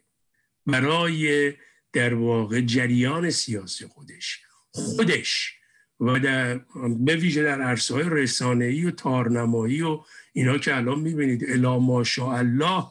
برای 0.65 1.53
در 1.93 2.13
واقع 2.13 2.61
جریان 2.61 3.29
سیاسی 3.29 3.87
خودش 3.87 4.39
خودش 4.71 5.53
و 5.99 6.19
در 6.19 6.57
به 6.99 7.15
ویژه 7.15 7.43
در 7.43 7.61
عرصه 7.61 7.93
های 7.93 8.09
رسانه‌ای 8.09 8.85
و 8.85 8.91
تارنمایی 8.91 9.81
و 9.81 9.99
اینا 10.33 10.57
که 10.57 10.75
الان 10.75 10.99
می‌بینید 10.99 11.49
الا 11.49 11.79
ماشاءالله 11.79 12.85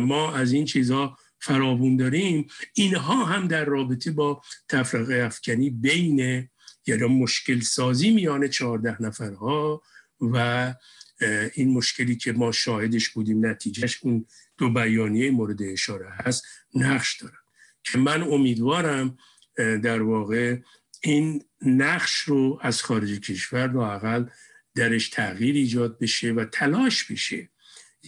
ما 0.00 0.34
از 0.34 0.52
این 0.52 0.64
چیزها 0.64 1.18
فراوون 1.44 1.96
داریم 1.96 2.46
اینها 2.74 3.24
هم 3.24 3.48
در 3.48 3.64
رابطه 3.64 4.10
با 4.10 4.42
تفرقه 4.68 5.14
افکنی 5.14 5.70
بین 5.70 6.48
یا 6.86 7.08
مشکل 7.08 7.60
سازی 7.60 8.10
میان 8.10 8.48
چهارده 8.48 9.02
نفرها 9.02 9.82
و 10.20 10.74
این 11.54 11.72
مشکلی 11.72 12.16
که 12.16 12.32
ما 12.32 12.52
شاهدش 12.52 13.08
بودیم 13.08 13.46
نتیجهش 13.46 13.98
اون 14.02 14.26
دو 14.58 14.70
بیانیه 14.70 15.30
مورد 15.30 15.62
اشاره 15.62 16.10
هست 16.10 16.44
نقش 16.74 17.20
دارن. 17.20 17.38
که 17.84 17.98
من 17.98 18.22
امیدوارم 18.22 19.18
در 19.56 20.02
واقع 20.02 20.56
این 21.02 21.44
نقش 21.62 22.14
رو 22.14 22.58
از 22.62 22.82
خارج 22.82 23.20
کشور 23.20 23.66
رو 23.66 23.80
اقل 23.80 24.26
درش 24.74 25.08
تغییر 25.08 25.54
ایجاد 25.54 25.98
بشه 25.98 26.32
و 26.32 26.44
تلاش 26.44 27.04
بشه. 27.04 27.48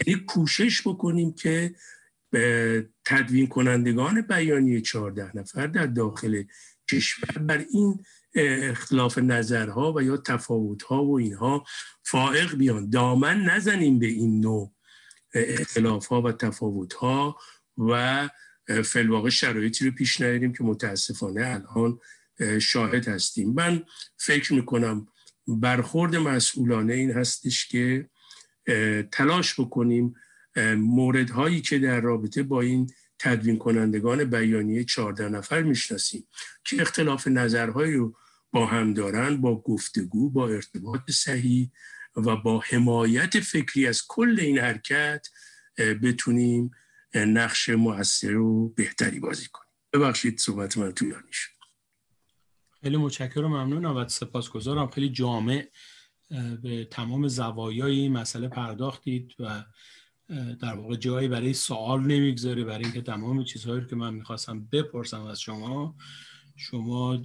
یعنی 0.06 0.20
کوشش 0.20 0.82
بکنیم 0.86 1.32
که 1.32 1.74
تدوین 3.04 3.46
کنندگان 3.46 4.20
بیانیه 4.20 4.80
چهارده 4.80 5.36
نفر 5.36 5.66
در 5.66 5.86
داخل 5.86 6.42
کشور 6.90 7.38
بر 7.38 7.64
این 7.72 8.04
اختلاف 8.34 9.18
نظرها 9.18 9.92
و 9.92 10.02
یا 10.02 10.16
تفاوتها 10.16 11.04
و 11.04 11.18
اینها 11.18 11.64
فائق 12.02 12.54
بیان. 12.54 12.90
دامن 12.90 13.42
نزنیم 13.42 13.98
به 13.98 14.06
این 14.06 14.40
نوع 14.40 14.74
اختلافها 15.34 16.22
و 16.22 16.32
تفاوتها 16.32 17.38
و 17.78 18.28
فلواقع 18.84 19.28
شرایطی 19.28 19.84
رو 19.84 19.90
پیش 19.90 20.20
نیاریم 20.20 20.52
که 20.52 20.64
متاسفانه 20.64 21.46
الان 21.46 21.98
شاهد 22.60 23.08
هستیم. 23.08 23.52
من 23.52 23.82
فکر 24.16 24.54
می‌کنم 24.54 25.06
برخورد 25.48 26.16
مسئولانه 26.16 26.94
این 26.94 27.10
هستش 27.10 27.68
که 27.68 28.08
تلاش 29.12 29.60
بکنیم 29.60 30.14
موردهایی 30.76 31.60
که 31.60 31.78
در 31.78 32.00
رابطه 32.00 32.42
با 32.42 32.60
این 32.60 32.90
تدوین 33.18 33.58
کنندگان 33.58 34.24
بیانیه 34.24 34.84
14 34.84 35.28
نفر 35.28 35.62
می‌شناسیم 35.62 36.28
که 36.64 36.82
اختلاف 36.82 37.26
نظرهایی 37.26 37.94
رو 37.94 38.16
با 38.52 38.66
هم 38.66 38.94
دارن 38.94 39.36
با 39.36 39.60
گفتگو 39.60 40.30
با 40.30 40.48
ارتباط 40.48 41.10
صحیح 41.10 41.70
و 42.16 42.36
با 42.36 42.62
حمایت 42.68 43.40
فکری 43.40 43.86
از 43.86 44.02
کل 44.08 44.40
این 44.40 44.58
حرکت 44.58 45.28
بتونیم 45.78 46.70
نقش 47.14 47.68
مؤثر 47.68 48.36
و 48.36 48.68
بهتری 48.68 49.20
بازی 49.20 49.46
کنیم. 49.52 49.72
ببخشید 49.92 50.38
صحبت 50.38 50.78
من 50.78 50.92
طولانی 50.92 51.32
شد 51.32 51.50
خیلی 52.82 52.96
متشکرم 52.96 53.46
ممنونم 53.46 53.96
و 53.96 54.08
سپاسگزارم. 54.08 54.90
خیلی 54.90 55.08
جامع 55.08 55.68
به 56.62 56.88
تمام 56.90 57.28
زوایای 57.28 58.00
این 58.00 58.12
مسئله 58.12 58.48
پرداختید 58.48 59.34
و 59.38 59.64
در 60.60 60.74
واقع 60.74 60.96
جایی 60.96 61.28
برای 61.28 61.52
سوال 61.52 62.00
نمی‌گذاره 62.00 62.64
برای 62.64 62.84
اینکه 62.84 63.02
تمام 63.02 63.44
چیزهایی 63.44 63.86
که 63.90 63.96
من 63.96 64.14
می‌خواستم 64.14 64.68
بپرسم 64.72 65.22
از 65.22 65.40
شما 65.40 65.94
شما 66.56 67.16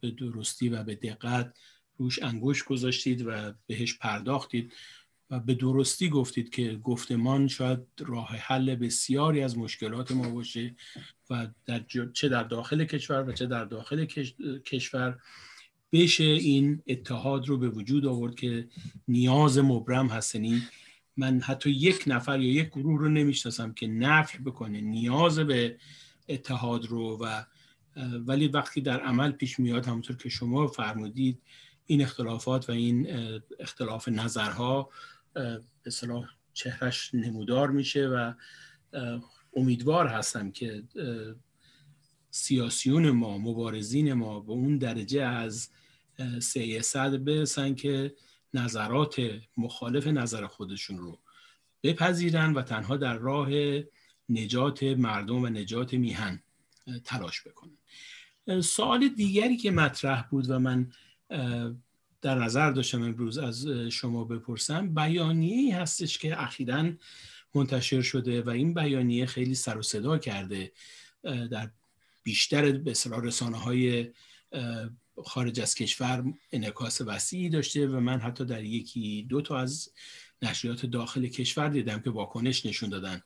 به 0.00 0.10
درستی 0.18 0.68
و 0.68 0.82
به 0.82 0.94
دقت 0.94 1.58
روش 1.96 2.22
انگوش 2.22 2.64
گذاشتید 2.64 3.26
و 3.26 3.52
بهش 3.66 3.98
پرداختید 3.98 4.72
و 5.30 5.40
به 5.40 5.54
درستی 5.54 6.08
گفتید 6.08 6.50
که 6.50 6.80
گفتمان 6.84 7.48
شاید 7.48 7.80
راه 7.98 8.28
حل 8.28 8.74
بسیاری 8.74 9.42
از 9.42 9.58
مشکلات 9.58 10.12
ما 10.12 10.30
باشه 10.30 10.74
و 11.30 11.48
در 11.66 11.84
چه 12.12 12.28
در 12.28 12.42
داخل 12.42 12.84
کشور 12.84 13.28
و 13.28 13.32
چه 13.32 13.46
در 13.46 13.64
داخل 13.64 14.04
کشور 14.66 15.18
بشه 15.92 16.24
این 16.24 16.82
اتحاد 16.86 17.48
رو 17.48 17.58
به 17.58 17.68
وجود 17.68 18.06
آورد 18.06 18.34
که 18.34 18.68
نیاز 19.08 19.58
مبرم 19.58 20.06
هستنی 20.06 20.62
من 21.18 21.40
حتی 21.40 21.70
یک 21.70 22.04
نفر 22.06 22.40
یا 22.40 22.52
یک 22.52 22.68
گروه 22.68 23.00
رو 23.00 23.08
نمی‌شناسم 23.08 23.72
که 23.72 23.86
نفی 23.86 24.38
بکنه 24.38 24.80
نیاز 24.80 25.38
به 25.38 25.76
اتحاد 26.28 26.86
رو 26.86 27.18
و 27.24 27.44
ولی 28.26 28.48
وقتی 28.48 28.80
در 28.80 29.00
عمل 29.00 29.32
پیش 29.32 29.60
میاد 29.60 29.86
همونطور 29.86 30.16
که 30.16 30.28
شما 30.28 30.66
فرمودید 30.66 31.42
این 31.86 32.02
اختلافات 32.02 32.68
و 32.68 32.72
این 32.72 33.08
اختلاف 33.60 34.08
نظرها 34.08 34.90
به 35.82 35.90
صلاح 35.90 36.28
چهرش 36.52 37.14
نمودار 37.14 37.70
میشه 37.70 38.06
و 38.06 38.32
امیدوار 39.56 40.06
هستم 40.06 40.50
که 40.50 40.82
سیاسیون 42.30 43.10
ما 43.10 43.38
مبارزین 43.38 44.12
ما 44.12 44.40
به 44.40 44.52
اون 44.52 44.78
درجه 44.78 45.22
از 45.22 45.68
سیاست 46.40 46.96
برسن 46.96 47.74
که 47.74 48.14
نظرات 48.54 49.20
مخالف 49.56 50.06
نظر 50.06 50.46
خودشون 50.46 50.98
رو 50.98 51.18
بپذیرن 51.82 52.52
و 52.52 52.62
تنها 52.62 52.96
در 52.96 53.16
راه 53.16 53.48
نجات 54.28 54.82
مردم 54.82 55.42
و 55.42 55.46
نجات 55.46 55.94
میهن 55.94 56.42
تلاش 57.04 57.42
بکنن. 57.42 57.78
سوال 58.60 59.08
دیگری 59.08 59.56
که 59.56 59.70
مطرح 59.70 60.22
بود 60.22 60.50
و 60.50 60.58
من 60.58 60.92
در 62.22 62.38
نظر 62.38 62.70
داشتم 62.70 63.02
امروز 63.02 63.38
از 63.38 63.66
شما 63.68 64.24
بپرسم 64.24 64.94
بیانیه 64.94 65.76
هستش 65.76 66.18
که 66.18 66.42
اخیرا 66.42 66.92
منتشر 67.54 68.02
شده 68.02 68.42
و 68.42 68.50
این 68.50 68.74
بیانیه 68.74 69.26
خیلی 69.26 69.54
سر 69.54 69.78
و 69.78 69.82
صدا 69.82 70.18
کرده 70.18 70.72
در 71.22 71.70
بیشتر 72.22 72.72
به 72.72 72.94
رسانه 73.22 73.58
های 73.58 74.10
خارج 75.24 75.60
از 75.60 75.74
کشور 75.74 76.24
انعکاس 76.52 77.00
وسیعی 77.00 77.48
داشته 77.48 77.86
و 77.86 78.00
من 78.00 78.20
حتی 78.20 78.44
در 78.44 78.64
یکی 78.64 79.26
دو 79.28 79.40
تا 79.40 79.58
از 79.58 79.90
نشریات 80.42 80.86
داخل 80.86 81.26
کشور 81.26 81.68
دیدم 81.68 82.00
که 82.00 82.10
واکنش 82.10 82.66
نشون 82.66 82.88
دادن. 82.88 83.22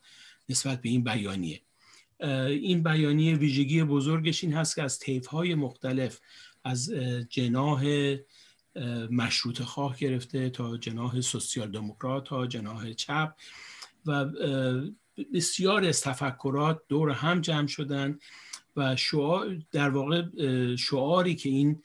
نسبت 0.49 0.81
به 0.81 0.89
این 0.89 1.03
بیانیه. 1.03 1.61
این 2.49 2.83
بیانیه 2.83 3.35
ویژگی 3.35 3.83
بزرگش 3.83 4.43
این 4.43 4.53
هست 4.53 4.75
که 4.75 4.83
از 4.83 4.99
طیف 4.99 5.25
های 5.25 5.55
مختلف 5.55 6.19
از 6.63 6.89
جناه 7.29 7.83
مشروط 9.11 9.61
خواه 9.61 9.97
گرفته 9.97 10.49
تا 10.49 10.77
جناه 10.77 11.21
سوسیال 11.21 11.71
دموکرات 11.71 12.25
تا 12.25 12.47
جناه 12.47 12.93
چپ 12.93 13.33
و 14.05 14.25
بسیار 15.33 15.85
از 15.85 16.01
تفکرات 16.01 16.81
دور 16.87 17.09
هم 17.09 17.41
جمع 17.41 17.67
شدن. 17.67 18.19
و 18.75 18.95
شعار 18.95 19.57
در 19.71 19.89
واقع 19.89 20.25
شعاری 20.75 21.35
که 21.35 21.49
این 21.49 21.81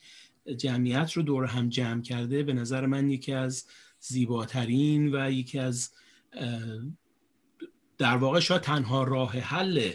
جمعیت 0.57 1.13
رو 1.13 1.23
دور 1.23 1.45
هم 1.45 1.69
جمع 1.69 2.03
کرده 2.03 2.43
به 2.43 2.53
نظر 2.53 2.87
من 2.87 3.11
یکی 3.11 3.33
از 3.33 3.67
زیباترین 4.01 5.15
و 5.15 5.31
یکی 5.33 5.59
از 5.59 5.91
در 7.99 8.17
واقع 8.17 8.41
شاید 8.41 8.63
تنها 8.63 9.05
راه 9.05 9.33
حل 9.33 9.91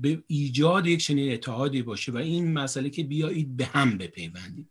به 0.00 0.22
ایجاد 0.26 0.86
یک 0.86 1.04
چنین 1.04 1.32
اتحادی 1.32 1.82
باشه 1.82 2.12
و 2.12 2.16
این 2.16 2.52
مسئله 2.52 2.90
که 2.90 3.04
بیایید 3.04 3.56
به 3.56 3.64
هم 3.64 3.98
بپیوندیم. 3.98 4.70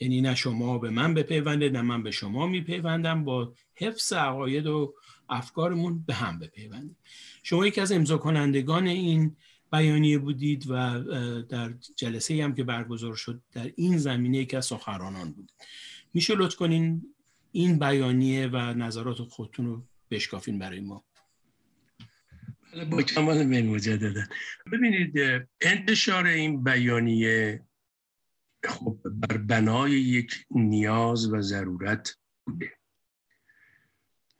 یعنی 0.00 0.20
نه 0.20 0.34
شما 0.34 0.78
به 0.78 0.90
من 0.90 1.14
بپیونده 1.14 1.68
نه 1.68 1.82
من 1.82 2.02
به 2.02 2.10
شما 2.10 2.46
میپیوندم 2.46 3.24
با 3.24 3.52
حفظ 3.74 4.12
عقاید 4.12 4.66
و 4.66 4.94
افکارمون 5.28 6.04
به 6.06 6.14
هم 6.14 6.38
بپیوندیم. 6.38 6.96
شما 7.42 7.66
یکی 7.66 7.80
از 7.80 7.92
امضا 7.92 8.18
کنندگان 8.18 8.86
این 8.86 9.36
بیانیه 9.72 10.18
بودید 10.18 10.70
و 10.70 11.02
در 11.42 11.74
جلسه 11.96 12.44
هم 12.44 12.54
که 12.54 12.64
برگزار 12.64 13.14
شد 13.14 13.42
در 13.52 13.72
این 13.76 13.98
زمینه 13.98 14.38
یکی 14.38 14.56
از 14.56 14.66
سخنرانان 14.66 15.32
بود. 15.32 15.52
میشه 16.14 16.34
لطف 16.34 16.56
کنین 16.56 17.14
این 17.52 17.78
بیانیه 17.78 18.46
و 18.46 18.56
نظرات 18.56 19.16
خودتون 19.16 19.66
رو 19.66 19.84
بشکافین 20.10 20.58
برای 20.58 20.80
ما. 20.80 21.04
با 22.90 23.02
کمال 23.02 23.46
من 23.46 23.62
مجددا 23.62 24.22
ببینید 24.72 25.14
انتشار 25.60 26.26
این 26.26 26.64
بیانیه 26.64 27.62
خب 28.64 28.98
بر 29.04 29.36
بنای 29.36 29.92
یک 29.92 30.46
نیاز 30.50 31.32
و 31.32 31.40
ضرورت 31.40 32.16
بوده. 32.46 32.72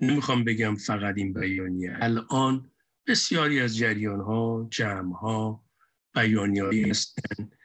نمی‌خوام 0.01 0.45
بگم 0.45 0.75
فقط 0.75 1.15
این 1.17 1.33
بیانیه 1.33 1.97
الان 2.01 2.71
بسیاری 3.07 3.61
از 3.61 3.77
جریان 3.77 4.21
ها 4.21 4.69
جمع 4.71 5.14
ها 5.14 5.64
هستند. 6.90 7.57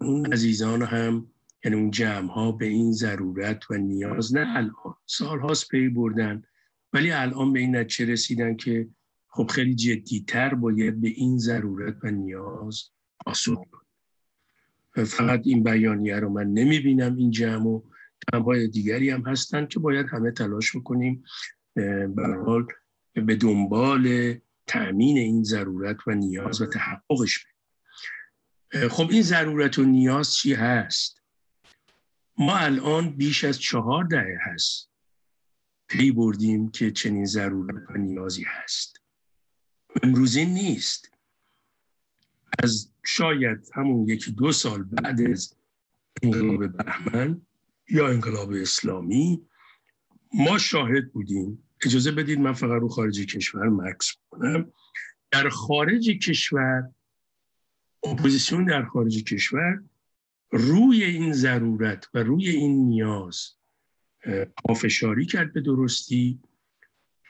اون 0.00 0.32
عزیزان 0.32 0.82
هم 0.82 1.30
یعنی 1.64 1.76
اون 1.76 1.90
جمع 1.90 2.30
ها 2.30 2.52
به 2.52 2.66
این 2.66 2.92
ضرورت 2.92 3.70
و 3.70 3.74
نیاز 3.74 4.34
نه 4.34 4.56
الان. 4.56 4.94
سال 5.06 5.40
هاست 5.40 5.68
پی 5.68 5.88
بردن 5.88 6.42
ولی 6.92 7.10
الان 7.10 7.52
به 7.52 7.60
این 7.60 7.76
نتیجه 7.76 8.12
رسیدن 8.12 8.56
که 8.56 8.88
خب 9.28 9.46
خیلی 9.46 9.74
جدیتر 9.74 10.54
باید 10.54 11.00
به 11.00 11.08
این 11.08 11.38
ضرورت 11.38 11.96
و 12.02 12.10
نیاز 12.10 12.82
پاسخ 13.24 13.64
فقط 15.04 15.42
این 15.44 15.62
بیانیه 15.62 16.16
رو 16.16 16.28
من 16.28 16.46
نمی 16.46 16.78
بینم 16.78 17.16
این 17.16 17.30
جمع 17.30 17.66
و 17.66 17.80
جمع 18.32 18.66
دیگری 18.66 19.10
هم 19.10 19.22
هستن 19.26 19.66
که 19.66 19.78
باید 19.78 20.06
همه 20.06 20.30
تلاش 20.30 20.76
بکنیم. 20.76 21.24
به 21.74 22.42
حال 22.46 22.66
به 23.14 23.36
دنبال 23.36 24.34
تأمین 24.66 25.18
این 25.18 25.42
ضرورت 25.42 26.08
و 26.08 26.10
نیاز 26.10 26.60
و 26.60 26.66
تحققش 26.66 27.38
بریم 27.38 27.56
خب 28.88 29.10
این 29.10 29.22
ضرورت 29.22 29.78
و 29.78 29.84
نیاز 29.84 30.32
چی 30.32 30.54
هست؟ 30.54 31.22
ما 32.38 32.56
الان 32.56 33.10
بیش 33.10 33.44
از 33.44 33.60
چهار 33.60 34.04
دهه 34.04 34.38
هست 34.40 34.90
پی 35.88 36.12
بردیم 36.12 36.70
که 36.70 36.90
چنین 36.90 37.24
ضرورت 37.24 37.90
و 37.90 37.98
نیازی 37.98 38.44
هست. 38.46 39.00
امروزی 40.02 40.44
نیست. 40.44 41.10
از 42.62 42.92
شاید 43.04 43.70
همون 43.74 44.08
یکی 44.08 44.32
دو 44.32 44.52
سال 44.52 44.82
بعد 44.82 45.20
از 45.20 45.54
انقلاب 46.22 46.76
بهمن 46.76 47.42
یا 47.88 48.08
انقلاب 48.08 48.52
اسلامی 48.52 49.48
ما 50.34 50.58
شاهد 50.58 51.12
بودیم 51.12 51.65
اجازه 51.84 52.12
بدید 52.12 52.38
من 52.38 52.52
فقط 52.52 52.80
رو 52.80 52.88
خارج 52.88 53.20
کشور 53.20 53.68
مکس 53.68 54.12
کنم. 54.30 54.72
در 55.30 55.48
خارج 55.48 56.10
کشور 56.10 56.90
اپوزیسیون 58.04 58.64
در 58.64 58.84
خارج 58.84 59.24
کشور 59.24 59.82
روی 60.50 61.04
این 61.04 61.32
ضرورت 61.32 62.08
و 62.14 62.18
روی 62.18 62.48
این 62.48 62.88
نیاز 62.88 63.52
پافشاری 64.64 65.26
کرد 65.26 65.52
به 65.52 65.60
درستی 65.60 66.40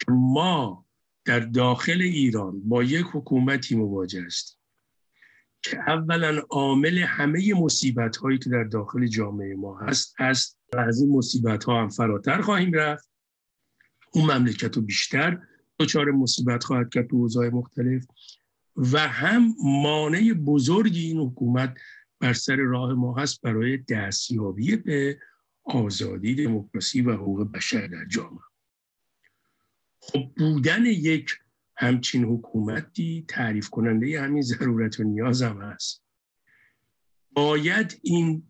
ما 0.09 0.87
در 1.25 1.41
داخل 1.41 2.03
ایران 2.03 2.61
با 2.61 2.83
یک 2.83 3.07
حکومتی 3.13 3.77
مواجه 3.77 4.23
هستیم 4.23 4.59
که 5.63 5.91
اولا 5.91 6.43
عامل 6.51 6.99
همه 6.99 7.55
مصیبت 7.55 8.17
هایی 8.17 8.39
که 8.39 8.51
در 8.51 8.65
داخل 8.65 9.07
جامعه 9.07 9.55
ما 9.55 9.79
هست 9.79 10.15
است 10.19 10.59
و 10.75 10.79
از 10.79 11.01
این 11.01 11.11
مصیبت 11.17 11.65
ها 11.65 11.83
هم 11.83 11.89
فراتر 11.89 12.41
خواهیم 12.41 12.73
رفت. 12.73 13.11
اون 14.17 14.25
مملکت 14.25 14.77
رو 14.77 14.83
بیشتر 14.83 15.39
دچار 15.79 16.11
مصیبت 16.11 16.65
خواهد 16.65 16.91
کرد 16.91 17.07
تو 17.07 17.17
اوضاع 17.17 17.49
مختلف 17.49 18.07
و 18.77 18.99
هم 18.99 19.55
مانع 19.65 20.33
بزرگی 20.33 21.07
این 21.07 21.19
حکومت 21.19 21.77
بر 22.21 22.33
سر 22.33 22.57
راه 22.57 22.93
ما 22.93 23.19
هست 23.19 23.43
برای 23.43 23.77
دستیابی 23.77 24.77
به 24.77 25.19
آزادی 25.65 26.35
دموکراسی 26.35 27.01
و 27.01 27.13
حقوق 27.13 27.53
بشر 27.53 27.87
در 27.87 28.05
جامعه. 28.05 28.41
خب 30.01 30.33
بودن 30.37 30.87
یک 30.87 31.31
همچین 31.77 32.25
حکومتی 32.25 33.25
تعریف 33.29 33.69
کننده 33.69 34.21
همین 34.21 34.43
ضرورت 34.43 35.01
و 35.01 35.05
نیاز 35.05 35.43
هم 35.43 35.63
هست. 35.63 36.03
باید 37.33 38.01
این 38.03 38.43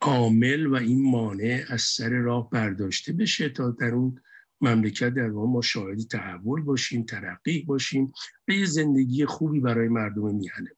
عامل 0.00 0.66
و 0.66 0.74
این 0.74 1.10
مانع 1.10 1.64
از 1.68 1.82
سر 1.82 2.08
راه 2.08 2.50
برداشته 2.50 3.12
بشه 3.12 3.48
تا 3.48 3.70
در 3.70 3.94
اون 3.94 4.20
مملکت 4.60 5.08
در 5.08 5.26
ما 5.26 5.60
شاهد 5.60 6.00
تحول 6.00 6.62
باشیم 6.62 7.02
ترقی 7.02 7.62
باشیم 7.62 8.12
و 8.48 8.52
یه 8.52 8.66
زندگی 8.66 9.26
خوبی 9.26 9.60
برای 9.60 9.88
مردم 9.88 10.34
میهنه. 10.34 10.70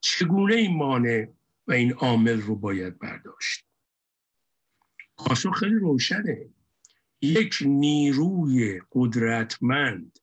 چگونه 0.00 0.54
این 0.54 0.76
مانع 0.76 1.28
و 1.66 1.72
این 1.72 1.92
عامل 1.92 2.40
رو 2.40 2.56
باید 2.56 2.98
برداشت؟ 2.98 3.64
پاسخ 5.16 5.58
خیلی 5.58 5.74
روشنه. 5.74 6.48
یک 7.20 7.58
نیروی 7.66 8.80
قدرتمند 8.92 10.18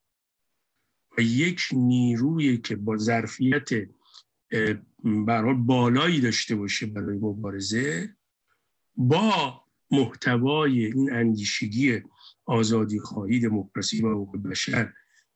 و 1.17 1.21
یک 1.21 1.61
نیروی 1.73 2.57
که 2.57 2.75
با 2.75 2.97
ظرفیت 2.97 3.69
برای 5.03 5.53
بالایی 5.53 6.21
داشته 6.21 6.55
باشه 6.55 6.85
برای 6.85 7.17
مبارزه 7.17 8.15
با 8.95 9.61
محتوای 9.91 10.85
این 10.85 11.13
اندیشگی 11.13 12.01
آزادی 12.49 12.99
خواهی 12.99 13.39
دموکراسی 13.39 14.01
و 14.01 14.11
حقوق 14.11 14.37
بشر 14.37 14.93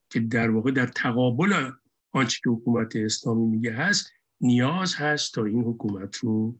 که 0.09 0.19
در 0.19 0.49
واقع 0.49 0.71
در 0.71 0.87
تقابل 0.87 1.71
آنچه 2.11 2.39
که 2.43 2.49
حکومت 2.49 2.95
اسلامی 2.95 3.45
میگه 3.45 3.73
هست 3.73 4.11
نیاز 4.41 4.95
هست 4.95 5.33
تا 5.33 5.45
این 5.45 5.63
حکومت 5.63 6.15
رو 6.15 6.59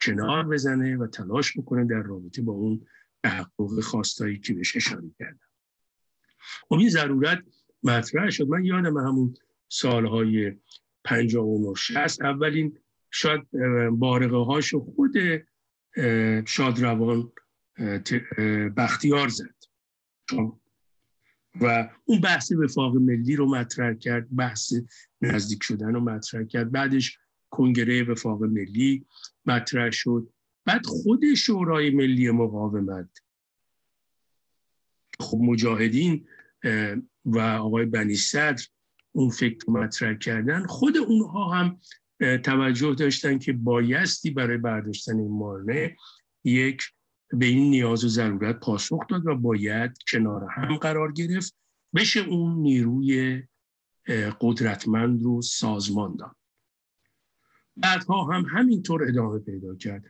کنار 0.00 0.48
بزنه 0.48 0.96
و 0.96 1.06
تلاش 1.06 1.58
بکنه 1.58 1.84
در 1.84 2.02
رابطه 2.02 2.42
با 2.42 2.52
اون 2.52 2.86
تحقق 3.22 3.80
خواستایی 3.80 4.38
که 4.38 4.54
بهش 4.54 4.76
اشاره 4.76 5.10
کردم. 5.18 5.48
خب 6.68 6.74
این 6.74 6.88
ضرورت 6.88 7.44
مطرح 7.82 8.30
شد. 8.30 8.48
من 8.48 8.64
یادم 8.64 8.96
همون 8.96 9.34
سالهای 9.68 10.56
پنجاه 11.04 11.46
و 11.46 11.74
شست 11.76 12.22
اولین 12.22 12.78
شاید 13.10 13.50
بارقه 13.90 14.36
هاشو 14.36 14.80
خود 14.80 15.14
شادروان 16.46 17.32
بختیار 18.76 19.28
زد. 19.28 19.61
و 21.60 21.88
اون 22.04 22.20
بحث 22.20 22.52
وفاق 22.52 22.96
ملی 22.96 23.36
رو 23.36 23.46
مطرح 23.46 23.94
کرد 23.94 24.36
بحث 24.36 24.72
نزدیک 25.20 25.62
شدن 25.62 25.94
رو 25.94 26.00
مطرح 26.00 26.44
کرد. 26.44 26.72
بعدش 26.72 27.18
کنگره 27.50 28.02
وفاق 28.02 28.42
ملی 28.42 29.06
مطرح 29.46 29.90
شد. 29.90 30.28
بعد 30.64 30.86
خود 30.86 31.34
شورای 31.34 31.90
ملی 31.90 32.30
مقاومت. 32.30 33.08
خب 35.20 35.38
مجاهدین 35.38 36.26
و 37.24 37.38
آقای 37.38 37.84
بنی 37.84 38.14
صدر 38.14 38.64
اون 39.12 39.30
فکر 39.30 39.70
مطرح 39.70 40.14
کردن. 40.14 40.66
خود 40.66 40.96
اونها 40.96 41.50
هم 41.54 41.80
توجه 42.38 42.94
داشتن 42.94 43.38
که 43.38 43.52
بایستی 43.52 44.30
برای 44.30 44.58
برداشتن 44.58 45.18
این 45.18 45.30
مانع 45.30 45.96
یک 46.44 46.82
به 47.32 47.46
این 47.46 47.70
نیاز 47.70 48.04
و 48.04 48.08
ضرورت 48.08 48.60
پاسخ 48.60 49.06
داد 49.08 49.26
و 49.26 49.34
باید 49.34 49.98
کنار 50.10 50.48
هم 50.50 50.76
قرار 50.76 51.12
گرفت. 51.12 51.56
بشه 51.94 52.20
اون 52.20 52.62
نیروی 52.62 53.42
قدرتمند 54.40 55.22
رو 55.22 55.42
سازمان 55.42 56.16
داد. 56.16 56.36
بعدها 57.76 58.24
هم 58.24 58.44
همینطور 58.48 59.08
ادامه 59.08 59.38
پیدا 59.38 59.74
کرد. 59.74 60.04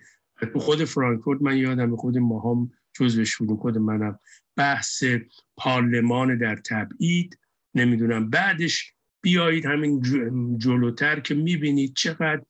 خود 0.55 0.85
فرانکفورت 0.85 1.43
من 1.43 1.57
یادم 1.57 1.97
خود 1.97 2.17
هم 2.17 2.71
جزوش 2.93 3.37
بودیم 3.37 3.57
خود 3.57 3.79
منم 3.79 4.19
بحث 4.57 5.05
پارلمان 5.57 6.39
در 6.39 6.57
تبعید. 6.57 7.39
نمی‌دونم. 7.75 8.31
بعدش 8.31 8.95
بیایید 9.21 9.67
همین 9.67 10.03
جلوتر 10.59 11.21
که 11.21 11.35
می‌بینید 11.35 11.95
چقدر 11.95 12.45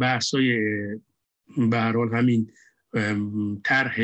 بحثای 0.00 0.58
به 1.70 1.80
همین 2.12 2.50
طرح 3.64 3.96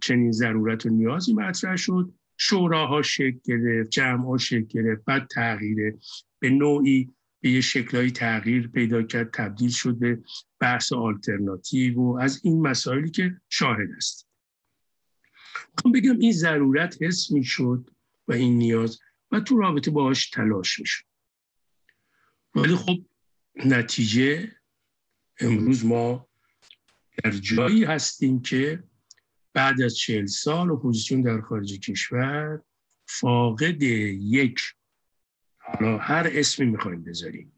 چنین 0.00 0.32
ضرورت 0.32 0.86
و 0.86 0.88
نیازی 0.88 1.34
مطرح 1.34 1.76
شد. 1.76 2.14
شوراها 2.36 3.02
شکل 3.02 3.38
گرفت 3.44 3.90
جمعها 3.90 4.38
شکل 4.38 4.66
گرفت 4.68 5.04
بعد 5.04 5.26
تغییره 5.26 5.98
به 6.38 6.50
نوعی 6.50 7.10
به 7.40 7.50
یه 7.50 7.60
شکلهایی 7.60 8.10
تغییر 8.10 8.68
پیدا 8.68 9.02
کرد 9.02 9.30
تبدیل 9.30 9.70
شد 9.70 9.98
به 9.98 10.18
بحث 10.60 10.92
آلترناتیو 10.92 12.00
و 12.00 12.18
از 12.20 12.40
این 12.44 12.60
مسائلی 12.62 13.10
که 13.10 13.40
شاهد 13.48 13.88
است. 13.96 14.26
می‌خوام 15.76 15.92
بگم 15.92 16.18
این 16.18 16.32
ضرورت 16.32 17.02
حس 17.02 17.30
می‌شد 17.30 17.90
و 18.28 18.32
این 18.32 18.58
نیاز 18.58 18.98
و 19.30 19.40
تو 19.40 19.58
رابطه 19.58 19.90
باهاش 19.90 20.30
تلاش 20.30 20.80
می‌شد. 20.80 21.04
ولی 22.54 22.74
خب 22.74 22.96
نتیجه 23.64 24.52
امروز 25.40 25.84
ما 25.84 26.29
در 27.24 27.30
جایی 27.30 27.84
هستیم 27.84 28.42
که 28.42 28.82
بعد 29.52 29.82
از 29.82 29.96
چهل 29.96 30.26
سال 30.26 30.70
اپوزیسیون 30.70 31.22
در 31.22 31.40
خارج 31.40 31.80
کشور 31.80 32.62
فاقد 33.08 33.82
یک 33.82 34.60
حالا 35.58 35.98
هر 35.98 36.30
اسمی 36.32 36.66
می‌خوایم 36.66 37.04
بذاریم. 37.04 37.52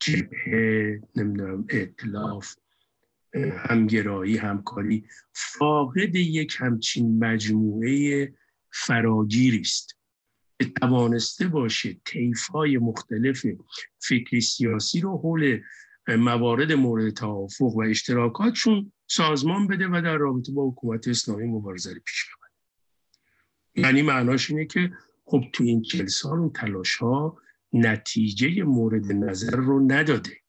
جبهه 0.00 1.02
نمی‌دونم 1.16 1.66
اطلاف 1.68 2.54
همگرایی 3.34 4.36
همکاری 4.36 5.04
فاقد 5.32 6.14
یک 6.14 6.56
همچین 6.58 7.24
مجموعه 7.24 8.34
فراگیری 8.72 9.60
است. 9.60 9.98
که 10.58 10.70
توانسته 10.80 11.48
باشه 11.48 11.96
های 12.52 12.78
مختلف 12.78 13.46
فکری 13.98 14.40
سیاسی 14.40 15.00
رو 15.00 15.18
حول 15.18 15.60
موارد 16.08 16.72
مورد 16.72 17.10
توافق 17.10 17.76
و 17.76 17.80
اشتراکاتشون 17.80 18.92
سازمان 19.08 19.66
بده 19.66 19.88
و 19.88 20.02
در 20.04 20.16
رابطه 20.16 20.52
با 20.52 20.68
حکومت 20.68 21.08
اسلامی 21.08 21.44
مبارزه 21.46 21.94
پیش 21.94 22.24
ببره. 22.24 22.50
یعنی 23.86 24.02
معناش 24.02 24.50
اینه 24.50 24.64
که 24.66 24.92
خب 25.24 25.44
تو 25.52 25.64
این 25.64 25.82
چل 25.82 26.06
سال 26.06 26.38
اون 26.38 26.52
تلاش 26.52 26.96
ها 26.96 27.38
نتیجه 27.72 28.62
مورد 28.62 29.12
نظر 29.12 29.56
رو 29.56 29.92
نداده. 29.92 30.40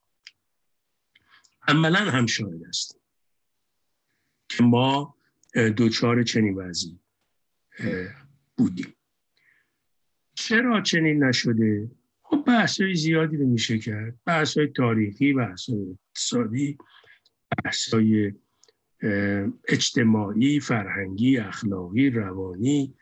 عملا 1.67 1.99
هم 1.99 2.25
شاهد 2.25 2.63
است 2.63 2.99
که 4.49 4.63
ما 4.63 5.15
دوچار 5.75 6.23
چنین 6.23 6.55
وضعی 6.55 6.99
بودیم. 8.57 8.95
چرا 10.33 10.81
چنین 10.81 11.23
نشده؟ 11.23 11.91
خب 12.21 12.43
بحث 12.47 12.81
های 12.81 12.95
زیادی 12.95 13.37
رو 13.37 13.45
میشه 13.45 13.77
کرد. 13.79 14.19
بحث 14.25 14.57
های 14.57 14.67
تاریخی 14.67 15.33
بحث 15.33 15.69
های 15.69 15.91
اقتصادی 15.91 16.77
بحث 17.63 17.93
های 17.93 18.33
اجتماعی 19.67 20.59
فرهنگی 20.59 21.37
اخلاقی 21.37 22.09
روانی 22.09 22.95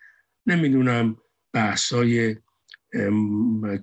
نمی‌دونم 0.45 1.17
بحث 1.53 1.93
های 1.93 2.36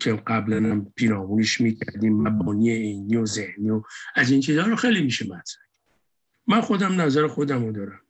که 0.01 0.13
قبلا 0.27 0.57
هم 0.57 0.93
پیرامونش 0.97 1.61
می‌کردیم 1.61 2.23
مبانی 2.29 2.71
عینی 2.71 3.17
و 3.17 3.27
ذهنی 3.27 3.71
و 3.71 3.83
از 4.15 4.31
این 4.31 4.41
چیزها 4.41 4.67
رو 4.67 4.77
خیلی 4.77 5.03
میشه 5.03 5.25
مطرح 5.25 5.65
من 6.47 6.61
خودم 6.61 7.01
نظر 7.01 7.27
خودم 7.27 7.65
رو 7.67 7.73
دارم 7.73 8.01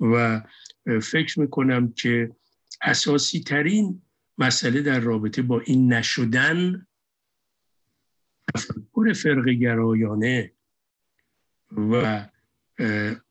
و 0.00 0.42
فکر 1.00 1.40
می‌کنم 1.40 1.92
که 1.92 2.30
اساسی 2.82 3.40
ترین 3.40 4.02
مسئله 4.38 4.82
در 4.82 5.00
رابطه 5.00 5.42
با 5.42 5.60
این 5.60 5.92
نشدن 5.92 6.86
تفکر 8.54 9.12
فرق 9.12 9.48
گرایانه 9.48 10.52
و 11.72 12.26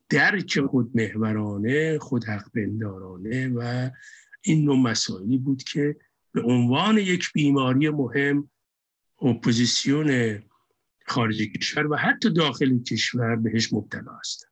درک 0.09 0.59
خود 0.59 0.91
محورانه 0.95 1.99
خود 1.99 2.23
حق 2.23 2.51
بندارانه 2.53 3.47
و 3.47 3.89
این 4.41 4.65
نوع 4.65 4.77
مسائلی 4.77 5.37
بود 5.37 5.63
که 5.63 5.95
به 6.31 6.41
عنوان 6.41 6.97
یک 6.97 7.33
بیماری 7.33 7.89
مهم 7.89 8.49
اپوزیسیون 9.21 10.39
خارج 11.05 11.41
کشور 11.41 11.87
و 11.87 11.95
حتی 11.95 12.29
داخل 12.29 12.83
کشور 12.83 13.35
بهش 13.35 13.73
مبتلا 13.73 14.11
هستند 14.19 14.51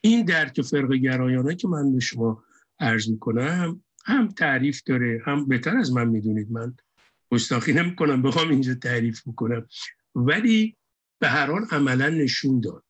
این 0.00 0.24
درک 0.24 0.62
فرق 0.62 0.92
گرایانه 0.92 1.54
که 1.54 1.68
من 1.68 1.92
به 1.92 2.00
شما 2.00 2.44
عرض 2.80 3.08
می‌کنم 3.08 3.82
هم 4.04 4.28
تعریف 4.28 4.82
داره 4.82 5.22
هم 5.24 5.48
بهتر 5.48 5.76
از 5.76 5.92
من 5.92 6.08
می‌دونید. 6.08 6.50
من 6.50 6.74
گستاخی 7.30 7.72
نمی‌کنم 7.72 8.22
بخوام 8.22 8.48
اینجا 8.50 8.74
تعریف 8.74 9.28
بکنم. 9.28 9.68
ولی 10.14 10.76
به 11.18 11.28
هر 11.28 11.46
حال 11.46 11.66
عملا 11.70 12.08
نشون 12.08 12.60
داد. 12.60 12.85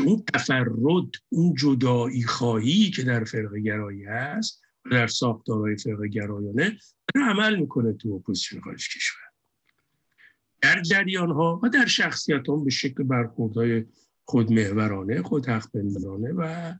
اون 0.00 0.22
تفرد 0.34 1.10
اون 1.28 1.54
جدایی 1.54 2.22
خواهی 2.22 2.90
که 2.90 3.02
در 3.02 3.24
فرق 3.24 3.54
گرایی 3.54 4.04
هست 4.04 4.62
در 4.90 5.06
ساختارهای 5.06 5.76
فرق 5.76 6.04
گرایانه 6.04 6.78
عمل 7.14 7.56
می‌کنه 7.56 7.92
تو 7.92 8.08
اپوزیسیون 8.08 8.62
خارج 8.62 8.88
کشور. 8.88 9.30
در 10.60 10.82
جریان 10.82 11.30
ها 11.30 11.60
و 11.62 11.68
در 11.68 11.86
شخصیت 11.86 12.48
هم 12.48 12.64
به 12.64 12.70
شکل 12.70 13.02
برخوردهای 13.02 13.84
خودمهورانه 14.24 15.22
خود 15.22 15.48
حق 15.48 15.68
و 16.36 16.74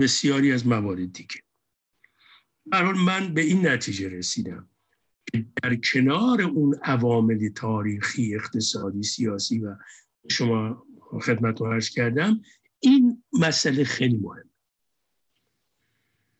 بسیاری 0.00 0.52
از 0.52 0.66
موارد 0.66 1.12
دیگه. 1.12 1.36
برحال 2.66 2.98
من 2.98 3.34
به 3.34 3.40
این 3.40 3.66
نتیجه 3.66 4.08
رسیدم 4.08 4.68
که 5.32 5.46
در 5.62 5.74
کنار 5.74 6.42
اون 6.42 6.74
عوامل 6.82 7.48
تاریخی 7.48 8.34
اقتصادی 8.34 9.02
سیاسی 9.02 9.58
و 9.58 9.76
شما 10.30 10.86
خدمت 11.10 11.60
رو 11.60 11.80
کردم 11.80 12.40
این 12.80 13.22
مسئله 13.32 13.84
خیلی 13.84 14.16
مهم 14.16 14.50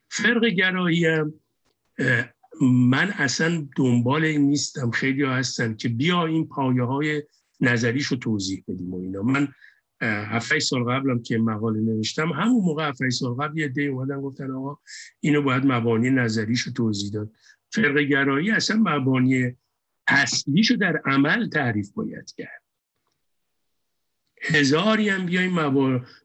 فرق 0.09 0.45
گرایی 0.45 1.07
من 2.63 3.11
اصلا 3.11 3.69
دنبال 3.77 4.25
این 4.25 4.41
نیستم 4.41 4.91
خیلی 4.91 5.23
ها 5.23 5.35
هستن 5.35 5.75
که 5.75 5.89
بیا 5.89 6.27
این 6.27 6.49
پایه 6.49 6.83
های 6.83 7.23
نظریش 7.61 8.07
رو 8.07 8.17
توضیح 8.17 8.65
بدیم 8.69 8.95
و 8.95 9.01
اینا. 9.01 9.23
من 9.23 9.49
هفته 10.03 10.59
سال 10.59 10.85
قبلم 10.85 11.23
که 11.23 11.39
مقاله 11.39 11.81
نوشتم 11.81 12.33
همون 12.33 12.65
موقع 12.65 12.89
هفته 12.89 13.11
سال 13.11 13.35
قبل 13.35 13.59
یه 13.59 13.69
دی 13.69 13.87
اومدن 13.87 14.21
گفتن 14.21 14.51
آقا 14.51 14.79
اینو 15.21 15.43
باید 15.43 15.67
مبانی 15.67 16.11
نظریش 16.11 16.61
رو 16.61 16.73
توضیح 16.73 17.11
داد. 17.13 17.31
فرق 17.73 17.99
گرایی 17.99 18.51
اصلا 18.51 18.77
مبانی 18.77 19.57
اصلیشو 20.07 20.75
در 20.75 21.03
عمل 21.05 21.49
تعریف 21.49 21.91
باید 21.91 22.35
کرد. 22.37 22.68
هزاری 24.43 25.09
هم 25.09 25.27
بیایم 25.27 25.55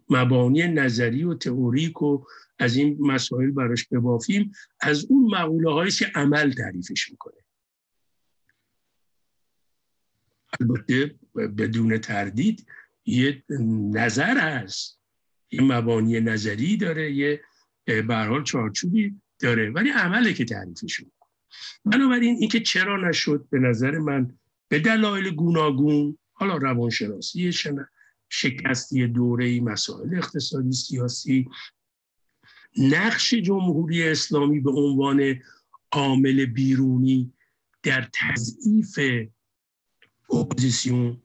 مبانی 0.09 0.67
نظری 0.67 1.23
و 1.23 1.33
تئوریک 1.33 2.01
و 2.01 2.25
از 2.59 2.75
این 2.75 2.97
مسائل 2.99 3.51
براش 3.51 3.87
ببافیم. 3.87 4.51
از 4.79 5.05
اون 5.05 5.35
مقوله 5.35 5.71
هایی 5.71 5.91
که 5.91 6.11
عمل 6.15 6.51
تعریفش 6.51 7.11
می‌کنه. 7.11 7.33
البته 10.59 11.15
بدون 11.35 11.97
تردید 11.97 12.65
یه 13.05 13.43
نظر 13.93 14.37
هست. 14.37 14.99
یه 15.51 15.61
مبانی 15.61 16.19
نظری 16.19 16.77
داره 16.77 17.11
یه 17.11 17.41
برحال 17.85 18.43
چارچوبی 18.43 19.15
داره 19.39 19.69
ولی 19.71 19.89
عمله 19.89 20.33
که 20.33 20.45
تعریفش 20.45 20.99
می‌کنه. 20.99 21.29
بنابراین 21.85 22.35
اینکه 22.39 22.59
چرا 22.59 23.09
نشد؟ 23.09 23.47
به 23.49 23.59
نظر 23.59 23.97
من 23.97 24.37
به 24.67 24.79
دلایل 24.79 25.29
گوناگون 25.29 26.17
حالا 26.33 26.57
روانشناسی 26.57 27.51
شکستی 28.33 29.07
دوره 29.07 29.61
مسائل 29.61 30.15
اقتصادی 30.15 30.71
سیاسی. 30.71 31.49
نقش 32.77 33.33
جمهوری 33.33 34.09
اسلامی 34.09 34.59
به 34.59 34.71
عنوان 34.71 35.39
عامل 35.91 36.45
بیرونی 36.45 37.33
در 37.83 38.09
تضعیف 38.13 38.99
اپوزیسیون 40.33 41.21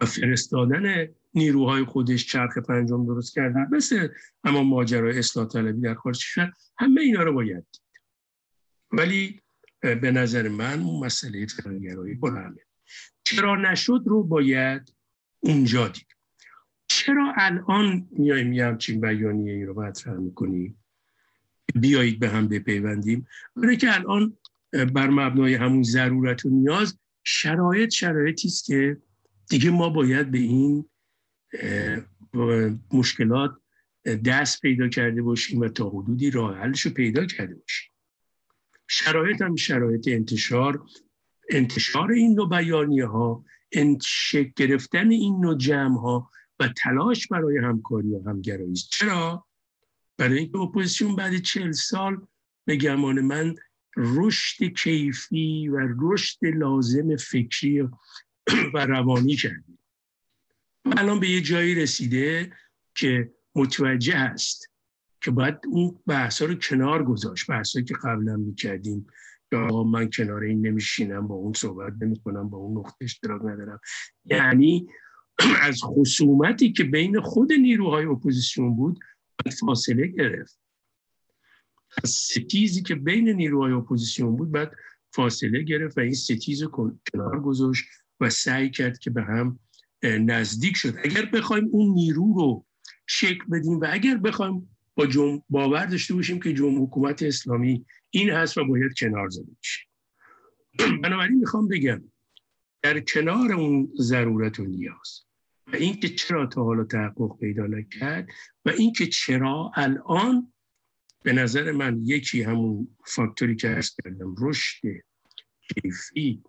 و 0.00 0.06
فرستادن 0.06 1.08
نیروهای 1.34 1.84
خودش 1.84 2.26
چرخ 2.26 2.58
پنجم 2.58 3.06
درست 3.06 3.34
کردن 3.34 3.68
مثل 3.70 4.08
اما 4.44 4.62
ماجرای 4.62 5.18
اصلاح 5.18 5.48
طلبی 5.48 5.80
در 5.80 5.94
خارج 5.94 6.18
کشور 6.18 6.52
همه 6.78 7.00
اینا 7.00 7.22
رو 7.22 7.32
باید 7.32 7.66
دید. 7.72 8.02
ولی 8.92 9.40
به 9.80 10.10
نظر 10.10 10.48
من 10.48 10.82
مسئله 10.82 11.46
فرقگرایی 11.46 12.14
برهمه 12.14 12.60
چرا 13.24 13.56
نشد 13.56 14.02
رو 14.06 14.22
باید 14.22 15.01
اونجا 15.42 15.88
دید. 15.88 16.06
چرا 16.86 17.34
الان 17.36 18.08
میایم 18.10 18.52
یه 18.52 18.66
همچین 18.66 19.00
بیانیه 19.00 19.52
ای 19.52 19.64
رو 19.64 19.82
مطرح 19.82 20.14
می‌کنیم 20.14 20.84
بیایید 21.74 22.18
به 22.18 22.28
هم 22.28 22.48
بپیوندیم. 22.48 23.26
برای 23.56 23.76
که 23.76 23.94
الان 23.94 24.38
بر 24.72 25.10
مبنای 25.10 25.54
همون 25.54 25.82
ضرورت 25.82 26.46
و 26.46 26.50
نیاز 26.50 26.98
شرایط 27.24 27.90
شرایطی 27.90 28.48
است 28.48 28.64
که 28.64 28.96
دیگه 29.50 29.70
ما 29.70 29.88
باید 29.88 30.30
به 30.30 30.38
این 30.38 30.84
مشکلات 32.92 33.56
دست 34.24 34.60
پیدا 34.60 34.88
کرده 34.88 35.22
باشیم 35.22 35.60
و 35.60 35.68
تا 35.68 35.88
حدودی 35.88 36.30
راه 36.30 36.58
حلش 36.58 36.80
رو 36.80 36.90
پیدا 36.90 37.26
کرده 37.26 37.54
باشیم. 37.54 37.90
شرایط 38.88 39.42
هم 39.42 39.56
شرایط 39.56 40.08
انتشار 40.08 40.84
انتشار 41.50 42.12
این 42.12 42.34
نوع 42.34 42.48
بیانیه 42.48 43.06
ها 43.06 43.44
شکل 44.02 44.52
گرفتن 44.56 45.10
این 45.10 45.40
نوع 45.40 45.56
جمع 45.56 45.98
ها 45.98 46.30
و 46.60 46.68
تلاش 46.68 47.26
برای 47.26 47.58
همکاری 47.58 48.14
و 48.14 48.28
همگرایی. 48.28 48.72
است 48.72 48.88
چرا؟ 48.90 49.46
برای 50.16 50.38
اینکه 50.38 50.58
اپوزیسیون 50.58 51.16
بعد 51.16 51.38
چهل 51.38 51.72
سال 51.72 52.26
به 52.64 52.76
گمان 52.76 53.20
من 53.20 53.54
رشد 53.96 54.64
کیفی 54.64 55.68
و 55.68 55.88
رشد 56.00 56.38
لازم 56.44 57.16
فکری 57.16 57.80
و 58.74 58.86
روانی 58.86 59.36
کرده. 59.36 59.64
الان 60.84 61.20
به 61.20 61.30
یه 61.30 61.40
جایی 61.40 61.74
رسیده 61.74 62.52
که 62.94 63.32
متوجه 63.54 64.16
هست 64.16 64.70
که 65.20 65.30
باید 65.30 65.56
اون 65.68 65.98
بحثا 66.06 66.44
رو 66.44 66.54
کنار 66.54 67.04
گذاشت. 67.04 67.46
بحثایی 67.46 67.84
که 67.84 67.94
قبلا 68.04 68.36
می‌کردیم. 68.36 69.06
من 69.60 70.10
کنار 70.10 70.42
این 70.42 70.66
نمیشینم 70.66 71.28
با 71.28 71.34
اون 71.34 71.52
صحبت 71.52 71.92
نمی‌کنم 72.00 72.48
با 72.48 72.58
اون 72.58 72.78
نقطه 72.78 72.96
اشتراک 73.00 73.42
ندارم. 73.42 73.80
یعنی 74.24 74.86
از 75.68 75.80
خصومتی 75.84 76.72
که 76.72 76.84
بین 76.84 77.20
خود 77.20 77.52
نیروهای 77.52 78.04
اپوزیسیون 78.04 78.76
بود 78.76 78.98
فاصله 79.60 80.06
گرفت. 80.06 80.58
از 82.02 82.10
ستیزی 82.10 82.82
که 82.82 82.94
بین 82.94 83.28
نیروهای 83.28 83.72
اپوزیسیون 83.72 84.36
بود 84.36 84.52
بعد 84.52 84.72
فاصله 85.14 85.62
گرفت 85.62 85.98
و 85.98 86.00
این 86.00 86.14
ستیز 86.14 86.62
رو 86.62 86.98
کنار 87.12 87.40
گذاشت 87.40 87.84
و 88.20 88.30
سعی 88.30 88.70
کرد 88.70 88.98
که 88.98 89.10
به 89.10 89.22
هم 89.22 89.58
نزدیک 90.02 90.76
شد. 90.76 90.94
اگر 91.04 91.24
بخوایم 91.24 91.68
اون 91.72 91.94
نیرو 91.94 92.34
رو 92.34 92.66
شکل 93.06 93.44
بدیم 93.52 93.80
و 93.80 93.86
اگر 93.90 94.16
بخوایم 94.16 94.76
با 94.94 95.06
جم... 95.06 95.42
باور 95.50 95.86
داشته 95.86 96.14
باشیم 96.14 96.40
که 96.40 96.52
جمهور 96.52 96.82
حکومت 96.88 97.22
اسلامی 97.22 97.86
این 98.10 98.30
هست 98.30 98.58
و 98.58 98.64
باید 98.64 98.94
کنار 98.98 99.28
زده 99.28 99.52
بشه. 99.60 99.80
بنابراین 101.02 101.38
می‌خوام 101.38 101.68
بگم 101.68 102.02
در 102.82 103.00
کنار 103.00 103.52
اون 103.52 103.92
ضرورت 103.98 104.60
و 104.60 104.64
نیاز 104.64 105.20
و 105.66 105.76
اینکه 105.76 106.08
چرا 106.08 106.46
تا 106.46 106.64
حالا 106.64 106.84
تحقق 106.84 107.38
پیدا 107.40 107.66
نکرد 107.66 108.28
و 108.64 108.70
اینکه 108.70 109.06
چرا 109.06 109.72
الان 109.74 110.52
به 111.22 111.32
نظر 111.32 111.72
من 111.72 112.00
یکی 112.02 112.42
همون 112.42 112.88
فاکتوری 113.06 113.56
که 113.56 113.70
ارز 113.70 113.90
کردم 114.04 114.34
رشد 114.38 114.88
کیفی 115.74 116.42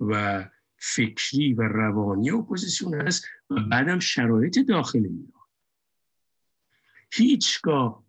و 0.00 0.44
فکری 0.78 1.54
و 1.54 1.62
روانی 1.62 2.30
اپوزیسیون 2.30 3.00
هست 3.00 3.24
و 3.50 3.54
بعدم 3.70 3.98
شرایط 3.98 4.58
داخل 4.58 4.98
ایران 4.98 5.43
هیچگاه 7.16 8.04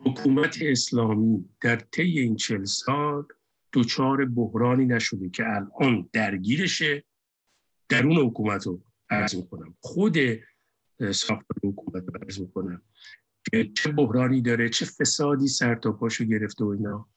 حکومت 0.00 0.58
اسلامی 0.60 1.48
در 1.60 1.76
طی 1.76 2.18
این 2.18 2.36
چل 2.36 2.64
سال 2.64 3.26
دچار 3.72 4.24
بحرانی 4.24 4.86
نشده 4.86 5.30
که 5.30 5.44
الان 5.46 6.08
درگیرشه 6.12 7.04
درون 7.88 8.16
حکومت 8.16 8.66
رو 8.66 8.82
عرض 9.10 9.34
می‌کنم. 9.34 9.76
خود 9.80 10.16
ساختار 10.98 11.56
حکومت 11.64 12.04
رو 12.06 12.20
عرض 12.22 12.40
می‌کنم 12.40 12.82
که 13.50 13.70
چه 13.76 13.92
بحرانی 13.92 14.42
داره 14.42 14.68
چه 14.68 14.86
فسادی 14.86 15.48
سر 15.48 15.74
تا 15.74 15.92
پاشو 15.92 16.24
گرفته 16.24 16.64
و 16.64 16.68
اینا. 16.68 17.08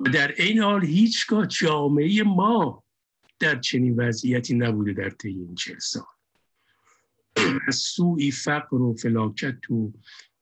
و 0.00 0.04
در 0.04 0.34
این 0.36 0.58
حال 0.58 0.84
هیچگاه 0.84 1.46
جامعه 1.46 2.22
ما 2.22 2.84
در 3.38 3.60
چنین 3.60 3.96
وضعیتی 4.00 4.54
نبوده 4.54 4.92
در 4.92 5.10
طی 5.10 5.28
این 5.28 5.54
چل 5.54 5.78
سال. 5.78 6.02
از 7.68 7.76
سوی 7.76 8.30
فقر 8.30 8.76
و 8.76 8.94
فلاکت 8.94 9.70
و 9.70 9.92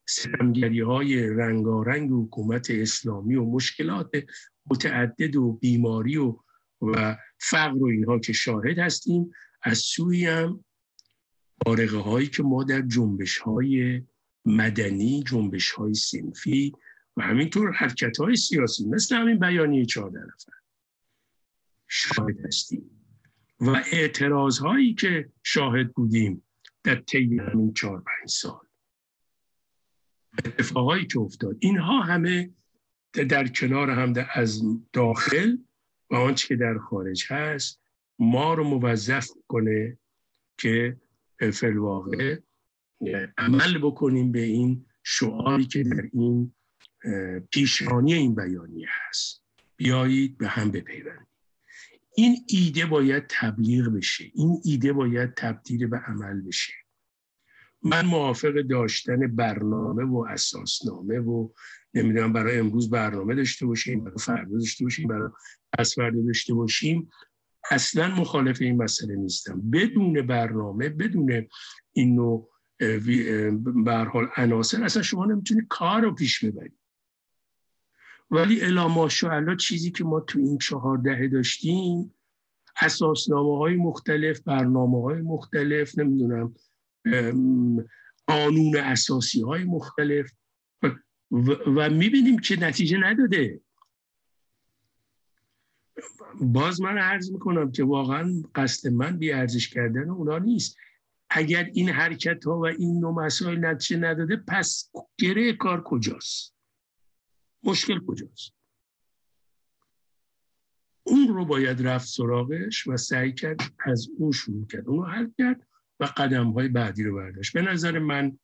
ستمگری 0.05 0.79
های 0.79 1.27
رنگارنگ 1.27 2.09
حکومت 2.11 2.67
اسلامی 2.69 3.35
و 3.35 3.45
مشکلات 3.45 4.11
متعدد 4.71 5.35
و 5.35 5.51
بیماری 5.51 6.17
و 6.17 6.35
و 6.81 7.17
فقر 7.39 7.77
و 7.77 7.85
اینها 7.85 8.19
که 8.19 8.33
شاهد 8.33 8.79
هستیم 8.79 9.31
از 9.61 9.77
سوی 9.77 10.25
هم 10.25 10.63
بارقه 11.65 11.97
هایی 11.97 12.27
که 12.27 12.43
ما 12.43 12.63
در 12.63 12.81
جنبش 12.81 13.37
های 13.37 14.01
مدنی 14.45 15.23
جنبش 15.23 15.71
های 15.71 15.93
سنفی 15.93 16.73
و 17.17 17.23
همینطور 17.23 17.71
حرکت 17.71 18.17
های 18.17 18.35
سیاسی 18.35 18.85
مثل 18.89 19.15
همین 19.15 19.39
بیانیه 19.39 19.85
چهارده 19.85 20.19
نفر 20.19 20.53
شاهد 21.87 22.45
هستیم. 22.45 22.89
و 23.59 23.83
اعتراض 23.91 24.59
هایی 24.59 24.93
که 24.93 25.29
شاهد 25.43 25.93
بودیم 25.93 26.43
در 26.83 26.95
طی 26.95 27.37
همین 27.37 27.73
چهار 27.73 27.97
پنج 27.97 28.29
سال. 28.29 28.59
اتفاقایی 30.37 31.05
که 31.05 31.19
افتاد. 31.19 31.57
اینها 31.59 32.01
همه 32.01 32.49
در 33.29 33.47
کنار 33.47 33.89
هم 33.89 34.13
از 34.33 34.61
داخل 34.93 35.57
و 36.09 36.15
آنچه 36.15 36.47
که 36.47 36.55
در 36.55 36.77
خارج 36.77 37.25
هست 37.29 37.79
ما 38.19 38.53
رو 38.53 38.63
موظف 38.63 39.27
کنه 39.47 39.97
که 40.57 40.97
فلواقع 41.53 42.39
عمل 43.37 43.77
بکنیم 43.77 44.31
به 44.31 44.41
این 44.41 44.85
شعاری 45.03 45.65
که 45.65 45.83
در 45.83 46.09
این 46.13 46.53
پیشانی 47.51 48.13
این 48.13 48.35
بیانیه 48.35 48.87
هست. 48.89 49.43
بیایید 49.75 50.37
به 50.37 50.47
هم 50.47 50.71
بپیوندیم. 50.71 51.27
این 52.15 52.37
ایده 52.47 52.85
باید 52.85 53.23
تبلیغ 53.29 53.89
بشه. 53.89 54.31
این 54.33 54.61
ایده 54.63 54.93
باید 54.93 55.33
تبدیل 55.33 55.87
به 55.87 55.97
عمل 55.97 56.41
بشه. 56.41 56.73
من 57.83 58.05
موافق 58.05 58.61
داشتن 58.61 59.35
برنامه 59.35 60.03
و 60.03 60.25
اساسنامه 60.29 61.19
و 61.19 61.49
نمی‌دونم 61.93 62.33
برای 62.33 62.59
امروز 62.59 62.89
برنامه 62.89 63.35
داشته 63.35 63.65
باشیم 63.65 64.03
برای 64.03 64.17
فردا 64.19 64.57
داشته 64.57 64.85
باشیم 64.85 65.07
برای 65.07 65.29
پس 65.77 65.95
فردا 65.95 66.21
داشته 66.21 66.53
باشیم. 66.53 67.09
اصلا 67.71 68.15
مخالف 68.15 68.61
این 68.61 68.83
مسئله 68.83 69.15
نیستم. 69.15 69.61
بدون 69.71 70.27
برنامه 70.27 70.89
بدون 70.89 71.47
این 71.93 72.15
نوع 72.15 72.49
برحال 73.85 74.27
عناصر 74.37 74.83
اصلا 74.83 75.03
شما 75.03 75.25
نمی‌تونید 75.25 75.65
کار 75.69 76.01
رو 76.01 76.15
پیش 76.15 76.45
ببرید. 76.45 76.77
ولی 78.31 78.61
الا 78.61 78.87
ماشاءالله 78.87 79.55
چیزی 79.55 79.91
که 79.91 80.03
ما 80.03 80.19
تو 80.19 80.39
این 80.39 80.57
چهار 80.57 80.97
دهه 80.97 81.27
داشتیم 81.27 82.13
اساسنامه 82.81 83.57
های 83.57 83.75
مختلف 83.75 84.39
برنامه 84.39 85.01
های 85.01 85.21
مختلف 85.21 85.97
نمی‌دونم 85.97 86.55
قانون 88.27 88.77
اساسی 88.77 89.41
های 89.41 89.63
مختلف. 89.63 90.31
و, 91.31 91.89
می‌بینیم 91.89 92.39
که 92.39 92.59
نتیجه 92.59 92.97
نداده. 92.97 93.61
باز 96.41 96.81
من 96.81 96.97
عرض 96.97 97.31
می‌کنم 97.31 97.71
که 97.71 97.83
واقعا 97.83 98.43
قصد 98.55 98.89
من 98.89 99.17
بی 99.17 99.31
ارزش 99.31 99.69
کردن 99.69 100.09
اونا 100.09 100.37
نیست. 100.37 100.77
اگر 101.29 101.63
این 101.63 101.89
حرکت 101.89 102.45
ها 102.45 102.59
و 102.59 102.65
این 102.65 102.99
نوع 102.99 103.25
مسائل 103.25 103.65
نتیجه 103.65 103.97
نداده 103.99 104.35
پس 104.47 104.91
گره 105.17 105.53
کار 105.53 105.83
کجاست؟ 105.83 106.55
مشکل 107.63 108.05
کجاست؟ 108.07 108.53
اون 111.03 111.27
رو 111.27 111.45
باید 111.45 111.87
رفت 111.87 112.07
سراغش 112.07 112.87
و 112.87 112.97
سعی 112.97 113.33
کرد 113.33 113.61
از 113.85 114.07
اون 114.17 114.31
شروع 114.31 114.67
کرد. 114.67 114.87
اون 114.87 114.97
رو 114.97 115.05
حل 115.05 115.29
کرد. 115.37 115.67
و 116.03 116.05
قدم 116.17 116.51
های 116.51 116.67
بعدی 116.67 117.03
رو 117.03 117.15
برداشت. 117.15 117.53
به 117.53 117.61
نظر 117.61 117.99
من 117.99 118.37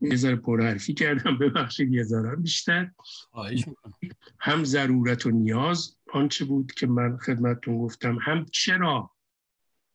یه 0.00 0.16
ذره 0.16 0.36
پرحرفی 0.36 0.94
کردم 0.94 1.38
ببخشید 1.38 1.92
یه 1.92 2.02
ذره 2.02 2.36
بیشتر. 2.36 2.90
هم 4.40 4.64
ضرورت 4.64 5.26
و 5.26 5.30
نیاز 5.30 5.96
آنچه 6.12 6.44
بود 6.44 6.72
که 6.72 6.86
من 6.86 7.16
خدمتتون 7.16 7.78
گفتم 7.78 8.18
هم 8.22 8.44
چرا 8.44 9.10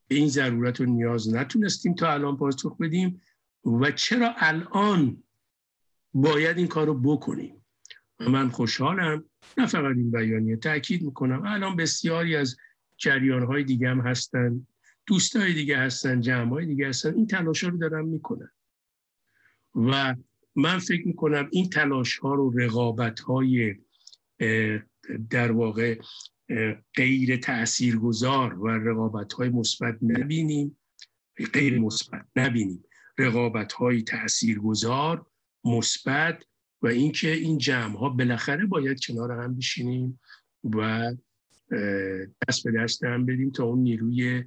به 0.08 0.16
این 0.16 0.30
ضرورت 0.30 0.82
و 0.82 0.86
نیاز 0.86 1.34
نتونستیم 1.34 1.96
تا 1.96 2.14
الان 2.14 2.38
پاسخ 2.38 2.78
بدیم 2.78 3.22
و 3.66 3.92
چرا 3.92 4.34
الان 4.38 5.24
باید 6.14 6.58
این 6.58 6.68
کار 6.68 6.88
رو 6.88 6.94
بکنیم. 6.94 7.66
و 8.20 8.30
من 8.30 8.50
خوشحالم 8.50 9.24
نه 9.58 9.66
فقط 9.66 9.96
این 9.96 10.12
بیانیه 10.12 10.56
تاکید 10.56 11.02
می‌کنم 11.02 11.42
الان 11.46 11.76
بسیاری 11.76 12.36
از 12.36 12.58
جریانهای 12.98 13.64
دیگه 13.64 13.90
هم 13.90 14.02
هستن. 14.02 14.68
دوستای 15.08 15.54
دیگه 15.54 15.78
هستن 15.78 16.22
جمعهای 16.22 16.66
دیگه 16.66 16.88
هستن 16.88 17.14
این 17.16 17.28
تلاش 17.28 17.64
ها 17.64 17.70
رو 17.70 17.78
دارن 17.78 18.06
می‌کنن. 18.06 18.52
و 19.76 20.16
من 20.56 20.80
فکر 20.80 21.08
می‌کنم 21.08 21.50
این 21.52 21.70
تلاش 21.70 22.18
ها 22.18 22.34
رو 22.34 22.52
رقابت 22.60 23.20
های 23.20 23.76
در 25.30 25.52
واقع 25.52 26.00
غیر 26.96 27.38
تاثیرگذار 27.38 28.60
و 28.60 28.68
رقابت 28.68 29.34
های 29.34 29.50
مثبت 29.50 29.98
نبینیم. 30.02 30.78
غیر 31.54 31.80
مثبت 31.80 32.26
نبینیم. 32.36 32.84
رقابت 33.18 33.74
های 33.74 34.02
تاثیرگذار 34.02 35.26
مثبت 35.64 36.46
و 36.82 36.88
اینکه 36.88 37.32
این 37.32 37.58
جمع 37.58 37.98
ها 37.98 38.10
بالاخره 38.10 38.66
باید 38.66 39.00
کنار 39.06 39.32
هم 39.32 39.56
بشینیم 39.56 40.20
و 40.64 41.12
دست 42.48 42.64
به 42.64 42.72
دست 42.72 43.04
هم 43.04 43.26
بدیم 43.26 43.52
تا 43.52 43.64
اون 43.64 43.80
نیروی 43.80 44.44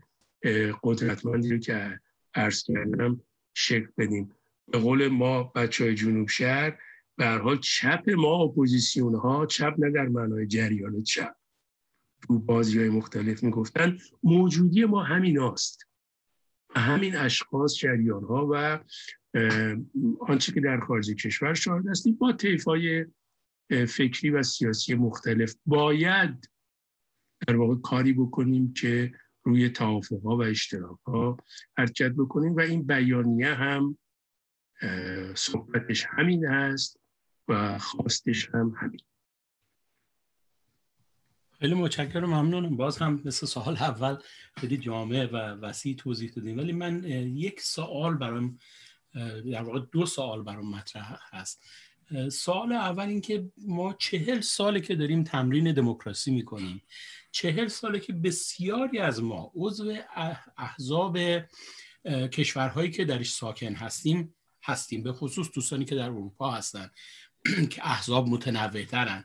قدرتمندی 0.82 1.50
رو 1.50 1.58
که 1.58 2.00
عرض 2.34 2.62
کردم 2.62 3.20
شکل 3.54 3.88
بدیم. 3.98 4.34
به 4.72 4.78
قول 4.78 5.08
ما 5.08 5.42
بچه 5.42 5.84
های 5.84 5.94
جنوب 5.94 6.28
شهر 6.28 6.78
به 7.16 7.28
حال 7.28 7.58
چپ 7.58 8.10
ما 8.10 8.42
اپوزیسیون 8.42 9.14
ها 9.14 9.46
چپ 9.46 9.74
نه 9.78 9.90
در 9.90 10.08
معنای 10.08 10.46
جریان 10.46 11.02
چپ. 11.02 11.34
تو 12.26 12.38
بازی 12.38 12.78
های 12.78 12.88
مختلف 12.88 13.42
می‌گفتن 13.42 13.98
موجودی 14.22 14.84
ما 14.84 15.02
همین 15.02 15.38
هاست. 15.38 15.86
همین 16.70 17.16
اشخاص 17.16 17.74
جریان 17.74 18.24
ها 18.24 18.48
و 18.52 18.78
آنچه 20.20 20.52
که 20.52 20.60
در 20.60 20.80
خارج 20.80 21.10
کشور 21.10 21.54
شاهد 21.54 21.88
هستیم 21.88 22.14
با 22.14 22.32
طیف 22.32 22.64
های 22.64 23.06
فکری 23.88 24.30
و 24.30 24.42
سیاسی 24.42 24.94
مختلف. 24.94 25.54
باید 25.66 26.50
در 27.46 27.56
واقع 27.56 27.74
کاری 27.74 28.12
بکنیم 28.12 28.72
که 28.72 29.12
روی 29.48 29.70
توافق 29.70 30.24
و 30.24 30.42
اشتراک 30.42 30.98
ها 31.06 31.36
حرکت 31.78 32.12
بکنیم 32.12 32.56
و 32.56 32.60
این 32.60 32.86
بیانیه 32.86 33.54
هم 33.54 33.98
صحبتش 35.34 36.06
همین 36.08 36.44
هست 36.44 37.00
و 37.48 37.78
خواستش 37.78 38.50
هم 38.54 38.74
همین. 38.80 39.00
خیلی 41.58 41.74
متشکرم 41.74 42.34
ممنونم. 42.34 42.76
باز 42.76 42.98
هم 42.98 43.22
مثل 43.24 43.46
سوال 43.46 43.76
اول 43.76 44.16
خیلی 44.56 44.76
جامعه 44.76 45.26
و 45.26 45.36
وسیع 45.36 45.96
توضیح 45.96 46.30
دادیم 46.30 46.58
ولی 46.58 46.72
من 46.72 47.04
یک 47.36 47.60
سوال 47.60 48.16
برام 48.16 48.58
در 49.52 49.62
واقع 49.62 49.80
دو 49.92 50.06
سوال 50.06 50.42
برام 50.42 50.70
مطرح 50.70 51.18
هست. 51.22 51.62
سوال 52.32 52.72
اول 52.72 53.08
اینکه 53.08 53.50
ما 53.66 53.92
چهل 53.92 54.40
ساله 54.40 54.80
که 54.80 54.94
داریم 54.94 55.24
تمرین 55.24 55.72
دموکراسی 55.72 56.30
می‌کنیم. 56.30 56.82
چهل 57.30 57.68
ساله 57.68 58.00
که 58.00 58.12
بسیاری 58.12 58.98
از 58.98 59.22
ما 59.22 59.52
عضو 59.54 59.96
احزاب 60.56 61.18
کشورهایی 62.32 62.90
که 62.90 63.04
درش 63.04 63.32
ساکن 63.32 63.74
هستیم 63.74 64.34
هستیم. 64.62 65.02
به 65.02 65.12
خصوص 65.12 65.48
دوستانی 65.54 65.84
که 65.84 65.94
در 65.94 66.04
اروپا 66.04 66.50
هستن 66.50 66.90
که 67.72 67.86
احزاب 67.86 68.28
متنوع 68.28 68.84
ترن 68.84 69.24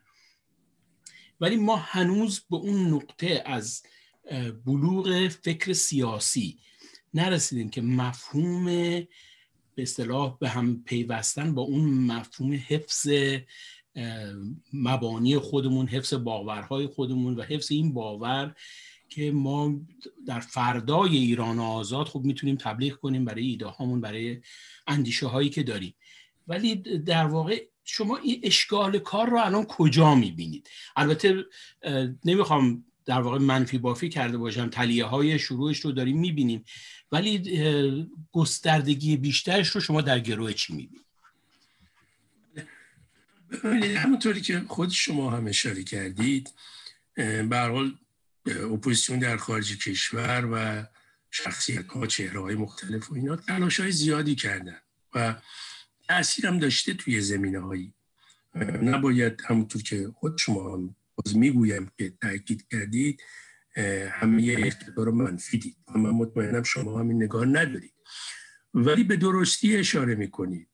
ولی 1.41 1.55
ما 1.55 1.75
هنوز 1.75 2.45
به 2.49 2.55
اون 2.55 2.93
نقطه 2.93 3.43
از 3.45 3.83
بلوغ 4.65 5.27
فکر 5.27 5.73
سیاسی 5.73 6.59
نرسیدیم 7.13 7.69
که 7.69 7.81
مفهوم 7.81 8.65
به 9.75 9.81
اصطلاح 9.81 10.37
به 10.39 10.49
هم 10.49 10.83
پیوستن 10.83 11.55
با 11.55 11.61
اون 11.61 11.85
مفهوم 11.93 12.53
حفظ 12.67 13.07
مبانی 14.73 15.37
خودمون 15.37 15.87
حفظ 15.87 16.13
باورهای 16.13 16.87
خودمون 16.87 17.35
و 17.35 17.41
حفظ 17.41 17.71
این 17.71 17.93
باور 17.93 18.55
که 19.09 19.31
ما 19.31 19.81
در 20.27 20.39
فردای 20.39 21.17
ایران 21.17 21.59
آزاد 21.59 22.07
خب 22.07 22.19
می‌تونیم 22.19 22.55
تبلیغ 22.55 22.93
کنیم 22.93 23.25
برای 23.25 23.45
ایده 23.45 23.65
هامون 23.65 24.01
برای 24.01 24.41
اندیشه 24.87 25.27
هایی 25.27 25.49
که 25.49 25.63
داریم. 25.63 25.95
ولی 26.47 26.75
در 27.05 27.25
واقع 27.25 27.65
شما 27.83 28.17
این 28.17 28.39
اشکال 28.43 28.99
کار 28.99 29.29
رو 29.29 29.37
الان 29.37 29.65
کجا 29.65 30.15
می‌بینید؟ 30.15 30.69
البته 30.95 31.45
نمی‌خوام 32.25 32.85
در 33.05 33.21
واقع 33.21 33.37
منفی 33.37 33.77
بافی 33.77 34.09
کرده 34.09 34.37
باشم 34.37 34.69
تلیه 34.69 35.05
های 35.05 35.39
شروعش 35.39 35.79
رو 35.79 35.91
داریم 35.91 36.19
می‌بینیم 36.19 36.63
ولی 37.11 38.07
گستردگی 38.31 39.17
بیشترش 39.17 39.67
رو 39.67 39.81
شما 39.81 40.01
در 40.01 40.19
گروه 40.19 40.53
چی 40.53 40.73
می‌بینید؟ 40.73 41.05
همونطوری 43.97 44.41
که 44.41 44.63
خود 44.67 44.89
شما 44.89 45.29
هم 45.31 45.47
اشاره 45.47 45.83
کردید 45.83 46.53
به 47.49 47.57
حال 47.57 47.97
اپوزیسیون 48.45 49.19
در 49.19 49.37
خارج 49.37 49.77
کشور 49.77 50.49
و 50.51 50.85
شخصیت 51.31 51.87
ها 51.87 52.07
چهره 52.07 52.41
های 52.41 52.55
مختلف 52.55 53.11
و 53.11 53.15
اینا 53.15 53.35
تلاش 53.35 53.79
های 53.79 53.91
زیادی 53.91 54.35
کردن 54.35 54.79
و 55.13 55.35
تاثیر 56.07 56.47
هم 56.47 56.59
داشته 56.59 56.93
توی 56.93 57.21
زمینه 57.21 57.59
هایی 57.59 57.93
نباید 58.81 59.41
همونطور 59.45 59.81
که 59.81 60.11
خود 60.15 60.37
شما 60.37 60.73
هم 60.73 60.95
باز 61.15 61.37
می‌گویم 61.37 61.91
که 61.97 62.13
تاکید 62.21 62.67
کردید 62.71 63.21
همه 64.11 64.55
اقتدار 64.59 65.11
منفی 65.11 65.57
دید. 65.57 65.77
و 65.87 65.97
من 65.97 66.09
مطمئنم 66.09 66.63
شما 66.63 66.99
همین 66.99 67.23
نگاه 67.23 67.45
ندارید. 67.45 67.93
ولی 68.73 69.03
به 69.03 69.15
درستی 69.15 69.77
اشاره 69.77 70.15
می‌کنید 70.15 70.67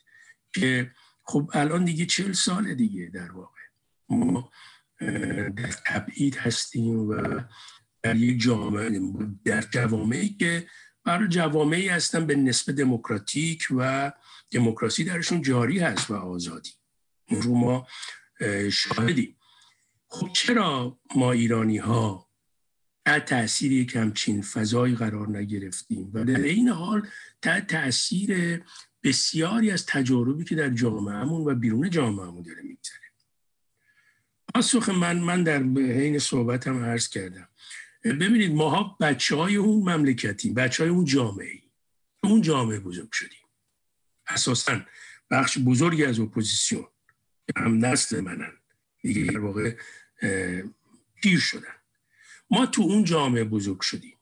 که 0.54 0.92
خب 1.30 1.52
الان 1.54 1.86
دیگه 1.86 2.06
چل 2.06 2.32
سال 2.32 2.74
دیگه 2.74 3.12
در 3.14 3.32
واقع. 3.32 3.60
ما 4.10 4.52
در 5.56 5.72
تبعید 5.86 6.36
هستیم 6.36 7.00
و 7.00 7.42
در 8.02 8.16
یک 8.16 8.42
جامعه 8.42 9.00
در 9.46 9.62
جوامعی 9.62 10.30
که 10.30 10.68
برای 11.04 11.28
جوامعی 11.28 11.88
هستن 11.88 12.26
به 12.26 12.36
نسبت 12.36 12.76
دموکراتیک 12.76 13.68
و 13.72 14.12
دموکراسی 14.52 15.04
درشون 15.04 15.42
جاری 15.42 15.80
هست 15.80 16.12
و 16.12 16.16
آزادی. 16.16 16.74
رو 17.28 17.56
ما 17.56 17.88
شاهدیم. 18.72 19.38
خب 20.08 20.30
چرا 20.34 21.00
ما 21.16 21.32
ایرانی 21.32 21.78
ها 21.78 22.30
تحت 23.06 23.26
تاثیر 23.26 23.72
یک 23.72 23.96
همچین 23.96 24.42
فضایی 24.42 24.96
قرار 24.96 25.38
نگرفتیم؟ 25.38 26.12
و 26.14 26.24
در 26.24 26.40
این 26.40 26.70
حال 26.70 27.08
تحت 27.42 27.68
تاثیر 27.68 28.62
بسیاری 29.04 29.72
از 29.72 29.86
تجاربی 29.86 30.44
که 30.44 30.56
در 30.56 30.70
جامعهمون 30.70 31.52
و 31.52 31.56
بیرون 31.56 31.90
جامعهمون 31.90 32.44
داره 32.44 32.62
میگذره. 32.62 33.00
پاسخ 34.54 34.90
من 34.90 35.20
من 35.20 35.44
در 35.44 35.64
حین 35.78 36.20
صحبتم 36.20 36.84
عرض 36.84 37.10
کردم. 37.10 37.48
ببینید 38.04 38.52
ماها 38.52 38.98
بچه 39.00 39.36
های 39.36 39.56
اون 39.56 39.94
مملکتی 39.94 40.54
بچه 40.54 40.84
های 40.84 40.92
اون 40.92 41.06
جامعه 41.06 41.62
اون 42.24 42.42
جامعه 42.42 42.80
بزرگ 42.80 43.12
شدیم. 43.12 43.40
اساسا 44.28 44.82
بخش 45.32 45.58
بزرگی 45.58 46.06
از 46.06 46.20
اپوزیسیون 46.20 46.88
هم 47.56 47.86
نسل 47.86 48.22
منن 48.22 48.54
دیگه 49.02 49.32
در 49.32 49.40
واقع 49.40 49.76
پیر 51.22 51.40
شدن. 51.40 51.74
ما 52.52 52.66
تو 52.66 52.82
اون 52.82 53.04
جامعه 53.04 53.44
بزرگ 53.44 53.82
شدیم. 53.82 54.19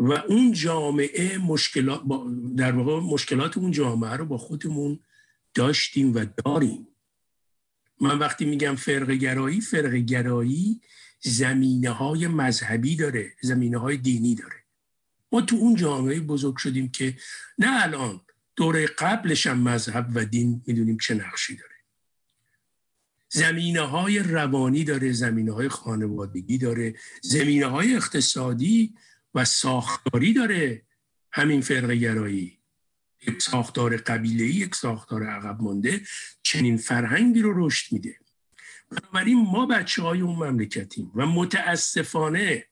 و 0.00 0.12
اون 0.12 0.52
جامعه 0.52 1.38
مشکلات 1.38 2.02
در 2.56 2.72
واقع 2.72 3.06
مشکلات 3.06 3.58
اون 3.58 3.70
جامعه 3.70 4.12
رو 4.12 4.26
با 4.26 4.38
خودمون 4.38 5.00
داشتیم 5.54 6.14
و 6.14 6.24
داریم. 6.44 6.86
من 8.00 8.18
وقتی 8.18 8.44
میگم 8.44 8.74
فرقه 8.74 9.10
گرایی 9.10 9.60
فرقه 9.60 9.94
گرایی 9.94 10.80
زمینه 11.20 11.90
های 11.90 12.26
مذهبی 12.26 12.96
داره 12.96 13.32
زمینه 13.42 13.78
های 13.78 13.96
دینی 13.96 14.34
داره. 14.34 14.56
ما 15.32 15.40
تو 15.40 15.56
اون 15.56 15.74
جامعه 15.74 16.20
بزرگ 16.20 16.56
شدیم 16.56 16.88
که 16.88 17.16
نه 17.58 17.82
الان 17.82 18.20
دوره 18.56 18.86
قبلش 18.86 19.46
هم 19.46 19.58
مذهب 19.58 20.10
و 20.14 20.24
دین 20.24 20.62
می‌دونیم 20.66 20.96
چه 20.98 21.14
نقشی 21.14 21.56
داره. 21.56 21.70
زمینه 23.28 23.80
های 23.80 24.18
روانی 24.18 24.84
داره 24.84 25.12
زمینه 25.12 25.52
های 25.52 25.68
خانوادگی 25.68 26.58
داره 26.58 26.94
زمینه 27.22 27.66
های 27.66 27.96
اقتصادی 27.96 28.94
و 29.34 29.44
ساختاری 29.44 30.32
داره 30.32 30.82
همین 31.32 31.60
فرق 31.60 31.90
گرایی. 31.90 32.60
یک 33.26 33.42
ساختار 33.42 33.96
قبیله 33.96 34.46
یک 34.46 34.74
ساختار 34.74 35.26
عقب 35.26 35.62
مانده 35.62 36.00
چنین 36.42 36.76
فرهنگی 36.76 37.42
رو 37.42 37.66
رشد 37.66 37.92
میده. 37.92 38.16
بنابراین 38.90 39.46
ما 39.46 39.66
بچه 39.66 40.02
های 40.02 40.20
اون 40.20 40.48
مملکتیم 40.48 41.12
و 41.14 41.26
متاسفانه 41.26 42.66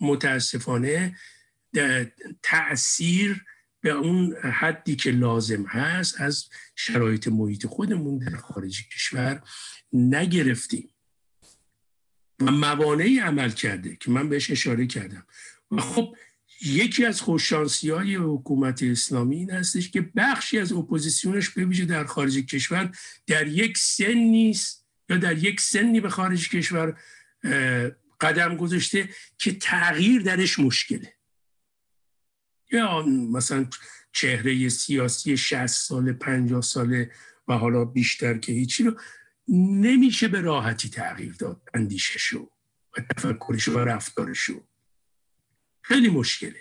متاسفانه 0.00 1.16
تأثیر 2.42 3.44
به 3.80 3.90
اون 3.90 4.36
حدی 4.36 4.96
که 4.96 5.10
لازم 5.10 5.62
هست 5.62 6.20
از 6.20 6.48
شرایط 6.76 7.28
محیط 7.28 7.66
خودمون 7.66 8.18
در 8.18 8.36
خارج 8.36 8.88
کشور 8.88 9.42
نگرفتیم. 9.92 10.88
و 12.40 12.50
موانعی 12.50 13.18
عمل 13.18 13.50
کرده 13.50 13.96
که 13.96 14.10
من 14.10 14.28
بهش 14.28 14.50
اشاره 14.50 14.86
کردم. 14.86 15.26
و 15.72 15.80
خب 15.80 16.16
یکی 16.64 17.04
از 17.04 17.20
خوششانسی 17.20 17.90
های 17.90 18.14
حکومت 18.14 18.82
اسلامی 18.82 19.36
این 19.36 19.50
هستش 19.50 19.90
که 19.90 20.00
بخشی 20.16 20.58
از 20.58 20.72
اپوزیسیونش 20.72 21.50
ببیشه 21.50 21.84
در 21.84 22.04
خارج 22.04 22.38
کشور 22.38 22.96
در 23.26 23.46
یک 23.46 23.78
سن 23.78 24.14
نیست 24.14 24.86
یا 25.08 25.16
در 25.16 25.38
یک 25.38 25.60
سنی 25.60 26.00
به 26.00 26.08
خارج 26.08 26.50
کشور 26.50 26.96
قدم 28.20 28.56
گذاشته 28.56 29.08
که 29.38 29.52
تغییر 29.52 30.22
درش 30.22 30.58
مشکله. 30.58 31.14
یا 32.72 33.02
مثلا 33.06 33.66
چهره 34.12 34.68
سیاسی 34.68 35.36
60 35.36 35.66
سال 35.66 36.12
50 36.12 36.62
ساله 36.62 37.10
و 37.48 37.54
حالا 37.54 37.84
بیشتر 37.84 38.38
که 38.38 38.52
هیچی 38.52 38.84
رو 38.84 39.00
نمیشه 39.48 40.28
به 40.28 40.40
راحتی 40.40 40.88
تغییر 40.88 41.32
داد 41.32 41.62
اندیشه 41.74 42.18
شو 42.18 42.50
و 42.98 43.00
تفکرشو 43.16 43.72
و 43.72 43.78
رفتارشو. 43.78 44.64
خیلی 45.82 46.08
مشکله. 46.08 46.60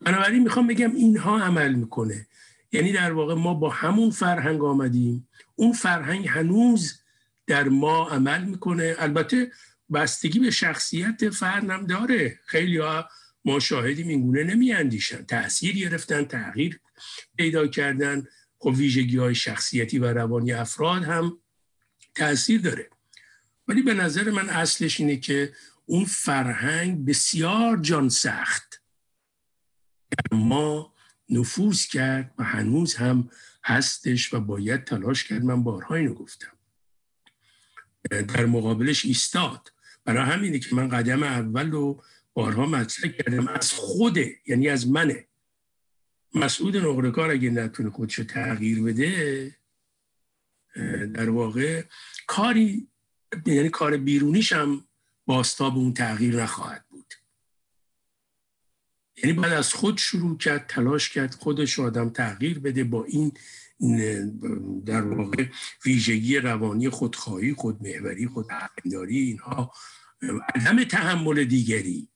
بنابراین 0.00 0.42
می‌خوام 0.42 0.66
بگم 0.66 0.94
اینها 0.94 1.40
عمل 1.40 1.74
می‌کنه. 1.74 2.26
یعنی 2.72 2.92
در 2.92 3.12
واقع 3.12 3.34
ما 3.34 3.54
با 3.54 3.70
همون 3.70 4.10
فرهنگ 4.10 4.64
آمدیم. 4.64 5.28
اون 5.54 5.72
فرهنگ 5.72 6.28
هنوز 6.28 7.00
در 7.46 7.68
ما 7.68 8.08
عمل 8.08 8.44
می‌کنه. 8.44 8.96
البته 8.98 9.52
بستگی 9.92 10.38
به 10.38 10.50
شخصیت 10.50 11.30
فرنم 11.30 11.86
داره. 11.86 12.40
خیلی 12.46 12.78
ها 12.78 13.08
ما 13.44 13.60
شاهدیم 13.60 14.08
اینگونه 14.08 14.44
نمی 14.44 14.72
اندیشن 14.72 15.24
تأثیر 15.24 15.76
گرفتن 15.76 16.24
تغییر 16.24 16.80
پیدا 17.36 17.66
کردن. 17.66 18.26
خب 18.58 18.74
ویژگی 18.76 19.16
های 19.16 19.34
شخصیتی 19.34 19.98
و 19.98 20.04
روانی 20.04 20.52
افراد 20.52 21.02
هم 21.04 21.38
تاثیر 22.14 22.60
داره. 22.60 22.90
ولی 23.68 23.82
به 23.82 23.94
نظر 23.94 24.30
من 24.30 24.48
اصلش 24.48 25.00
اینه 25.00 25.16
که 25.16 25.52
اون 25.86 26.04
فرهنگ 26.04 27.06
بسیار 27.06 27.76
جان 27.76 28.08
سخت. 28.08 28.82
در 30.10 30.36
ما 30.36 30.94
نفوذ 31.28 31.86
کرد 31.86 32.34
و 32.38 32.44
هنوز 32.44 32.94
هم 32.94 33.30
هستش 33.64 34.34
و 34.34 34.40
باید 34.40 34.84
تلاش 34.84 35.24
کرد. 35.24 35.44
من 35.44 35.62
بارها 35.62 35.94
اینو 35.94 36.14
گفتم. 36.14 36.52
در 38.10 38.46
مقابلش 38.46 39.04
ایستاد. 39.04 39.72
برای 40.04 40.32
همینه 40.32 40.58
که 40.58 40.74
من 40.74 40.88
قدم 40.88 41.22
اول 41.22 41.70
رو 41.70 42.02
بارها 42.34 42.66
مطرح 42.66 43.10
کردم. 43.10 43.48
از 43.48 43.72
خوده 43.72 44.36
یعنی 44.46 44.68
از 44.68 44.88
منه 44.88 45.26
مسعود 46.34 46.76
نقرکار 46.76 47.30
اگه 47.30 47.50
نتونه 47.50 47.90
خودشو 47.90 48.24
تغییر 48.24 48.82
بده 48.82 49.56
در 51.14 51.30
واقع 51.30 51.84
کاری 52.26 52.88
یعنی 53.46 53.68
کار 53.68 53.96
بیرونیش 53.96 54.52
هم 54.52 54.84
باستاب 55.26 55.76
اون 55.76 55.94
تغییر 55.94 56.42
نخواهد 56.42 56.84
بود. 56.90 57.14
یعنی 59.16 59.32
بعد 59.32 59.52
از 59.52 59.74
خود 59.74 59.98
شروع 59.98 60.38
کرد 60.38 60.66
تلاش 60.66 61.08
کرد 61.08 61.34
خودش 61.34 61.78
آدم 61.78 62.10
تغییر 62.10 62.58
بده 62.58 62.84
با 62.84 63.04
این 63.04 63.32
در 64.86 65.02
واقع 65.02 65.46
ویژگی 65.84 66.38
روانی 66.38 66.88
خودخواهی 66.88 67.54
خودمحوری 67.54 68.26
خودمحوری 68.26 69.18
اینها. 69.18 69.72
عدم 70.54 70.84
تحمل 70.84 71.44
دیگری 71.44 72.08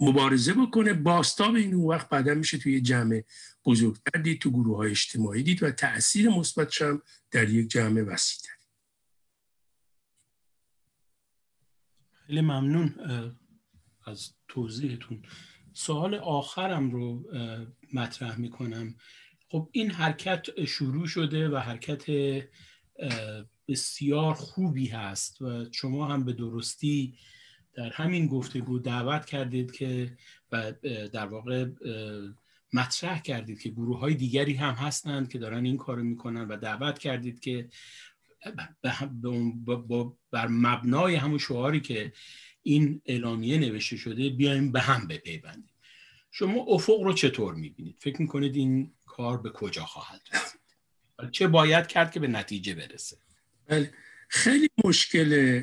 مبارزه 0.00 0.52
بکنه. 0.52 0.92
باستاب 0.92 1.54
این 1.54 1.74
وقت 1.74 2.08
بعدا 2.08 2.34
میشه 2.34 2.58
توی 2.58 2.80
جمع 2.80 3.22
بزرگتر 3.64 4.20
دید 4.20 4.40
تو 4.40 4.50
گروه 4.50 4.76
های 4.76 4.90
اجتماعی 4.90 5.42
دید 5.42 5.62
و 5.62 5.70
تاثیر 5.70 6.28
مثبتش 6.28 6.82
هم 6.82 7.02
در 7.30 7.48
یک 7.50 7.68
جمع 7.68 8.02
وسیع 8.02 8.55
خیلی 12.26 12.40
ممنون 12.40 12.94
از 14.04 14.30
توضیحتون. 14.48 15.22
سوال 15.72 16.14
آخرم 16.14 16.90
رو 16.90 17.24
مطرح 17.92 18.40
می‌کنم. 18.40 18.94
خب 19.48 19.68
این 19.72 19.90
حرکت 19.90 20.64
شروع 20.64 21.06
شده 21.06 21.48
و 21.48 21.56
حرکت 21.56 22.04
بسیار 23.68 24.34
خوبی 24.34 24.86
هست 24.86 25.42
و 25.42 25.64
شما 25.72 26.06
هم 26.06 26.24
به 26.24 26.32
درستی 26.32 27.18
در 27.74 27.92
همین 27.92 28.26
گفتگو 28.26 28.78
دعوت 28.78 29.26
کردید 29.26 29.72
که 29.72 30.16
و 30.52 30.72
در 31.12 31.26
واقع 31.26 31.66
مطرح 32.72 33.20
کردید 33.20 33.60
که 33.60 33.68
گروه 33.68 33.98
های 33.98 34.14
دیگری 34.14 34.54
هم 34.54 34.74
هستند 34.74 35.28
که 35.28 35.38
دارن 35.38 35.64
این 35.64 35.76
کارو 35.76 36.02
می‌کنن 36.02 36.48
و 36.48 36.56
دعوت 36.56 36.98
کردید 36.98 37.40
که 37.40 37.68
بر 40.30 40.46
مبنای 40.48 41.14
همون 41.14 41.38
شعاری 41.38 41.80
که 41.80 42.12
این 42.62 43.02
اعلامیه 43.06 43.58
نوشته 43.58 43.96
شده 43.96 44.30
بیایم 44.30 44.72
به 44.72 44.80
هم 44.80 45.06
بپیوندیم 45.06 45.74
شما 46.30 46.64
افق 46.68 47.00
رو 47.02 47.12
چطور 47.12 47.54
می‌بینید؟ 47.54 47.96
فکر 48.00 48.22
می‌کنید 48.22 48.56
این 48.56 48.92
کار 49.06 49.38
به 49.38 49.50
کجا 49.50 49.84
خواهد 49.84 50.20
رسید؟ 50.32 50.60
چه 51.30 51.48
باید 51.48 51.86
کرد 51.86 52.12
که 52.12 52.20
به 52.20 52.28
نتیجه 52.28 52.74
برسه؟ 52.74 53.16
بله 53.66 53.92
خیلی 54.28 54.68
مشکل 54.84 55.62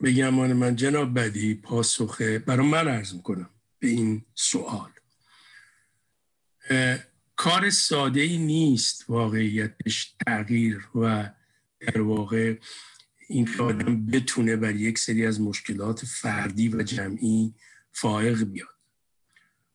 به 0.00 0.12
گمان 0.12 0.52
من 0.52 0.76
جناب 0.76 1.18
بدی 1.18 1.54
پاسخه 1.54 2.38
برای 2.38 2.66
من 2.66 2.88
عرض 2.88 3.14
می‌کنم 3.14 3.50
به 3.78 3.88
این 3.88 4.24
سوال 4.34 4.90
کار 7.36 7.70
ساده 7.70 8.20
ای 8.20 8.38
نیست 8.38 9.04
واقعیتش 9.08 10.14
تغییر 10.26 10.88
و 10.94 11.30
در 11.80 12.00
واقع 12.00 12.58
این 13.28 13.44
که 13.44 13.62
آدم 13.62 14.06
بتونه 14.06 14.56
بر 14.56 14.74
یک 14.74 14.98
سری 14.98 15.26
از 15.26 15.40
مشکلات 15.40 16.04
فردی 16.04 16.68
و 16.68 16.82
جمعی 16.82 17.54
فائق 17.92 18.42
بیاد. 18.42 18.68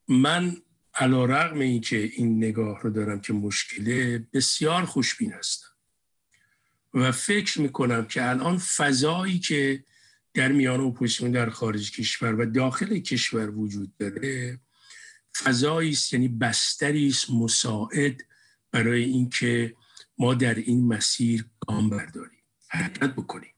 من 0.08 0.58
علا 0.94 1.26
رقم 1.26 1.60
این 1.60 1.82
که 1.82 1.98
این 1.98 2.38
نگاه 2.38 2.82
رو 2.82 2.90
دارم 2.90 3.22
که 3.22 3.34
مشکله 3.34 4.28
بسیار 4.34 4.86
خوشبین 4.86 5.34
هستم. 5.34 5.68
و 6.94 7.12
فکر 7.12 7.62
می‌کنم 7.62 8.06
که 8.06 8.30
الان 8.30 8.58
فضایی 8.58 9.40
که 9.40 9.84
در 10.34 10.52
میان 10.52 10.82
اپوزیسیون 10.82 11.32
در 11.32 11.50
خارج 11.50 11.92
کشور 11.92 12.36
و 12.36 12.46
داخل 12.46 13.00
کشور 13.00 13.50
وجود 13.50 13.98
داره 13.98 14.60
فضایی 15.38 15.90
است 15.90 16.14
یعنی 16.14 16.28
بستری 16.28 17.08
است 17.08 17.30
مساعد 17.30 18.22
برای 18.72 19.04
اینکه 19.04 19.76
ما 20.18 20.34
در 20.34 20.56
این 20.56 20.88
مسیر 20.88 21.46
گام 21.68 21.90
برداریم 21.90 22.40
حرکت 22.68 23.14
بکنیم. 23.14 23.54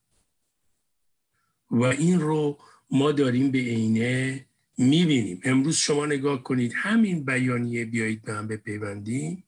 و 1.71 1.83
این 1.83 2.19
رو 2.19 2.59
ما 2.91 3.11
داریم 3.11 3.51
به 3.51 3.59
عینه 3.59 4.45
می‌بینیم. 4.77 5.41
امروز 5.43 5.75
شما 5.75 6.05
نگاه 6.05 6.43
کنید 6.43 6.73
همین 6.75 7.25
بیانیه 7.25 7.85
بیایید 7.85 8.21
به 8.21 8.33
هم 8.33 8.47
بپیوندیم. 8.47 9.43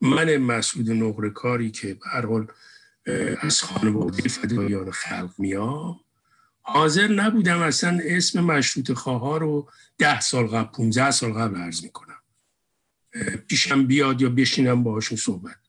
من 0.00 0.36
مسعود 0.36 0.90
نقره 0.90 1.30
کاری 1.30 1.70
که 1.70 1.94
به 1.94 2.06
هر 2.12 2.26
حال 2.26 2.46
از 3.40 3.62
خانواده 3.62 4.28
فدایان 4.28 4.90
خلق 4.90 5.34
میام 5.38 6.00
حاضر 6.60 7.08
نبودم 7.08 7.58
اصلا 7.58 8.00
اسم 8.04 8.40
مشروط 8.40 8.92
خواه 8.92 9.40
رو 9.40 9.70
ده 9.98 10.20
سال 10.20 10.46
قبل 10.46 10.76
15 10.76 11.10
سال 11.10 11.32
قبل 11.32 11.56
عرض 11.56 11.84
می‌کنم. 11.84 12.22
پیشم 13.48 13.86
بیاد 13.86 14.22
یا 14.22 14.28
بشینم 14.28 14.82
باهاشون 14.82 15.18
صحبت 15.18 15.59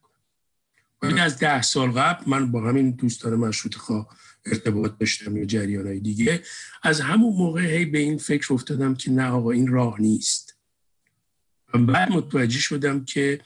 کنم 1.01 1.21
از 1.21 1.39
ده 1.39 1.61
سال 1.61 1.91
قبل 1.91 2.23
من 2.27 2.51
با 2.51 2.69
همین 2.69 2.91
دوستان 2.91 3.35
مشروط 3.35 3.75
خواه 3.75 4.17
ارتباط 4.45 4.97
داشتم 4.99 5.37
یا 5.37 5.45
جریان 5.45 5.99
دیگه. 5.99 6.43
از 6.83 7.01
همون 7.01 7.35
موقع 7.35 7.61
هی 7.61 7.85
به 7.85 7.99
این 7.99 8.17
فکر 8.17 8.53
افتادم 8.53 8.95
که 8.95 9.11
نه 9.11 9.27
آقا 9.27 9.51
این 9.51 9.67
راه 9.67 10.01
نیست. 10.01 10.57
و 11.73 11.77
بعد 11.77 12.11
متوجه 12.11 12.59
شدم 12.59 13.05
که 13.05 13.41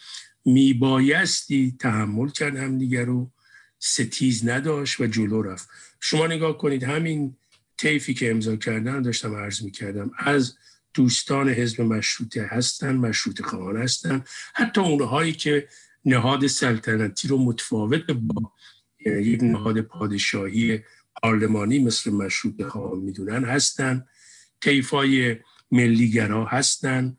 میبایستی 0.45 1.75
تحمل 1.79 2.29
کرد 2.29 2.55
هم 2.55 2.77
دیگر 2.77 3.05
رو 3.05 3.31
ستیز 3.79 4.47
نداشت 4.47 4.99
و 4.99 5.07
جلو 5.07 5.41
رفت. 5.41 5.69
شما 5.99 6.27
نگاه 6.27 6.57
کنید 6.57 6.83
همین 6.83 7.35
طیفی 7.77 8.13
که 8.13 8.31
امضا 8.31 8.55
کردن 8.55 9.01
داشتم 9.01 9.35
عرض 9.35 9.61
می 9.61 9.71
کردم 9.71 10.11
از 10.17 10.57
دوستان 10.93 11.49
حزب 11.49 11.81
مشروطه 11.81 12.47
هستن 12.51 12.95
مشروط 12.95 13.41
خواهان 13.41 13.77
هستن. 13.77 14.23
حتی 14.53 14.81
اونهایی 14.81 15.33
که 15.33 15.67
نهاد 16.05 16.47
سلطنتی 16.47 17.27
رو 17.27 17.37
متفاوت 17.37 18.11
با 18.11 18.51
یک 19.05 19.43
نهاد 19.43 19.81
پادشاهی 19.81 20.83
پارلمانی 21.21 21.79
مثل 21.79 22.11
مشروط 22.11 22.63
خواهان 22.63 22.99
می‌دونن 22.99 23.43
هستن. 23.45 24.05
طیفای 24.61 25.37
ملیگرا 25.71 26.45
هستن 26.45 27.17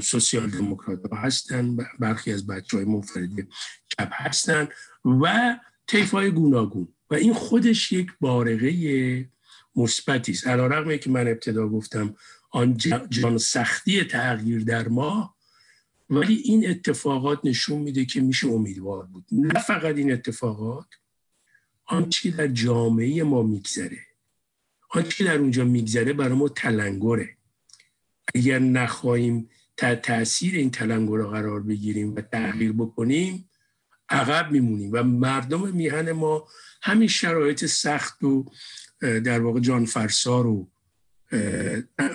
سوسیال 0.00 0.50
دموکرات 0.50 1.06
ها 1.06 1.16
هستن 1.16 1.76
برخی 1.98 2.32
از 2.32 2.46
بچه 2.46 2.76
های 2.76 2.86
منفرد 2.86 3.48
چپ 3.88 4.08
هستن 4.12 4.68
و 5.04 5.56
طیفای 5.86 6.30
گوناگون. 6.30 6.88
و 7.10 7.14
این 7.14 7.34
خودش 7.34 7.92
یک 7.92 8.12
بارقه 8.20 9.30
مثبتی 9.76 10.32
است. 10.32 10.46
علیرغم 10.46 10.96
که 10.96 11.10
من 11.10 11.28
ابتدا 11.28 11.68
گفتم 11.68 12.14
آن 12.50 12.76
جان 13.08 13.38
سختی 13.38 14.04
تغییر 14.04 14.64
در 14.64 14.88
ما 14.88 15.34
ولی 16.10 16.34
این 16.34 16.70
اتفاقات 16.70 17.40
نشون 17.44 17.78
میده 17.78 18.04
که 18.04 18.20
میشه 18.20 18.48
امیدوار 18.48 19.06
بود. 19.06 19.24
نه 19.32 19.60
فقط 19.60 19.96
این 19.96 20.12
اتفاقات 20.12 20.86
آنچه 21.84 22.30
در 22.30 22.46
جامعه 22.46 23.22
ما 23.22 23.42
میگذره. 23.42 23.98
آنچه 24.90 25.24
در 25.24 25.38
اونجا 25.38 25.64
میگذره 25.64 26.12
برای 26.12 26.34
ما 26.34 26.48
تلنگره. 26.48 27.36
اگر 28.34 28.58
نخواهیم 28.58 29.48
تا 29.76 29.94
تاثیر 29.94 30.54
این 30.54 30.70
تلنگر 30.70 31.22
قرار 31.22 31.62
بگیریم 31.62 32.14
و 32.14 32.20
تغییر 32.20 32.72
بکنیم 32.72 33.50
عقب 34.08 34.52
میمونیم. 34.52 34.90
و 34.92 35.02
مردم 35.02 35.68
میهن 35.68 36.12
ما 36.12 36.48
همین 36.82 37.08
شرایط 37.08 37.66
سخت 37.66 38.22
و 38.22 38.50
در 39.00 39.40
واقع 39.40 39.60
جان 39.60 39.84
فرسا 39.84 40.40
رو 40.40 40.70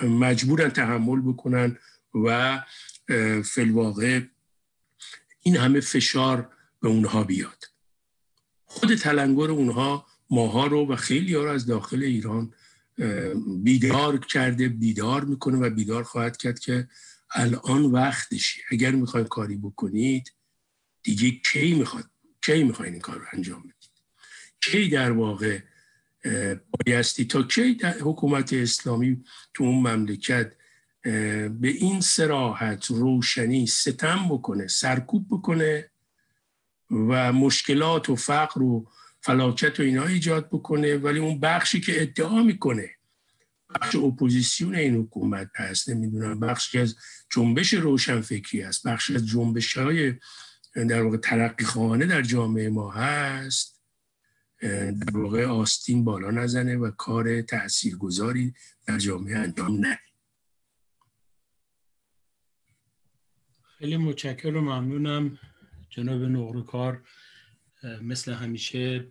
مجبورن 0.02 0.68
تحمل 0.68 1.20
بکنن 1.20 1.78
و 2.24 2.58
فلواقع 3.44 4.20
این 5.42 5.56
همه 5.56 5.80
فشار 5.80 6.50
به 6.80 6.88
اونها 6.88 7.24
بیاد. 7.24 7.64
خود 8.64 8.94
تلنگر 8.94 9.50
اونها 9.50 10.06
ماها 10.30 10.66
رو 10.66 10.92
و 10.92 10.96
خیلی 10.96 11.34
ها 11.34 11.44
رو 11.44 11.50
از 11.50 11.66
داخل 11.66 12.02
ایران 12.02 12.54
بیدار 13.62 14.18
کرده 14.18 14.68
بیدار 14.68 15.24
می‌کنه 15.24 15.58
و 15.58 15.70
بیدار 15.70 16.02
خواهد 16.02 16.36
کرد 16.36 16.58
که 16.58 16.88
الان 17.30 17.82
وقتشی 17.82 18.60
اگر 18.70 18.90
می‌خواین 18.90 19.26
کاری 19.26 19.56
بکنید 19.56 20.32
دیگه 21.02 21.30
کی 21.30 21.74
می‌خواد 21.74 22.04
کی 22.42 22.64
می‌خواین 22.64 22.92
این 22.92 23.02
کار 23.02 23.18
رو 23.18 23.24
انجام 23.32 23.62
بدید؟ 23.62 23.90
کی 24.60 24.88
در 24.88 25.10
واقع 25.10 25.60
بایستی 26.86 27.24
تا 27.24 27.42
کی 27.42 27.74
در 27.74 27.98
حکومت 27.98 28.52
اسلامی 28.52 29.24
تو 29.54 29.64
اون 29.64 29.74
مملکت 29.74 30.52
به 31.60 31.68
این 31.68 32.00
سراحت 32.00 32.86
روشنی 32.86 33.66
ستم 33.66 34.28
بکنه 34.30 34.66
سرکوب 34.66 35.26
بکنه 35.30 35.90
و 36.90 37.32
مشکلات 37.32 38.10
و 38.10 38.16
فقر 38.16 38.62
و 38.62 38.86
فلاکت 39.20 39.80
و 39.80 39.82
اینا 39.82 40.06
ایجاد 40.06 40.48
بکنه. 40.48 40.96
ولی 40.96 41.18
اون 41.18 41.40
بخشی 41.40 41.80
که 41.80 42.02
ادعا 42.02 42.42
می‌کنه 42.42 42.90
بخش 43.74 43.96
اپوزیسیون 43.96 44.74
این 44.74 44.96
حکومت 44.96 45.50
هست 45.56 45.88
نمی‌دونم 45.88 46.40
بخشی 46.40 46.78
از 46.78 46.96
جنبش 47.30 47.74
روشنفکری 47.74 48.62
است 48.62 48.86
بخشی 48.86 49.14
از 49.14 49.26
جنبش 49.26 49.76
های 49.76 50.14
در 50.74 51.02
واقع 51.02 51.16
ترقی 51.16 51.64
خواهانه 51.64 52.06
در 52.06 52.22
جامعه 52.22 52.68
ما 52.68 52.90
هست. 52.90 53.76
در 54.62 55.16
واقع 55.18 55.46
آستین 55.46 56.04
بالا 56.04 56.30
نزنه 56.30 56.76
و 56.76 56.90
کار 56.90 57.42
تاثیرگذاری 57.42 58.54
در 58.86 58.98
جامعه 58.98 59.38
انجام 59.38 59.76
نده. 59.78 60.05
خیلی 63.78 63.96
متشکرم 63.96 64.56
و 64.56 64.60
ممنونم 64.60 65.38
جناب 65.90 66.22
نقروکار 66.22 67.02
مثل 68.02 68.32
همیشه 68.32 69.06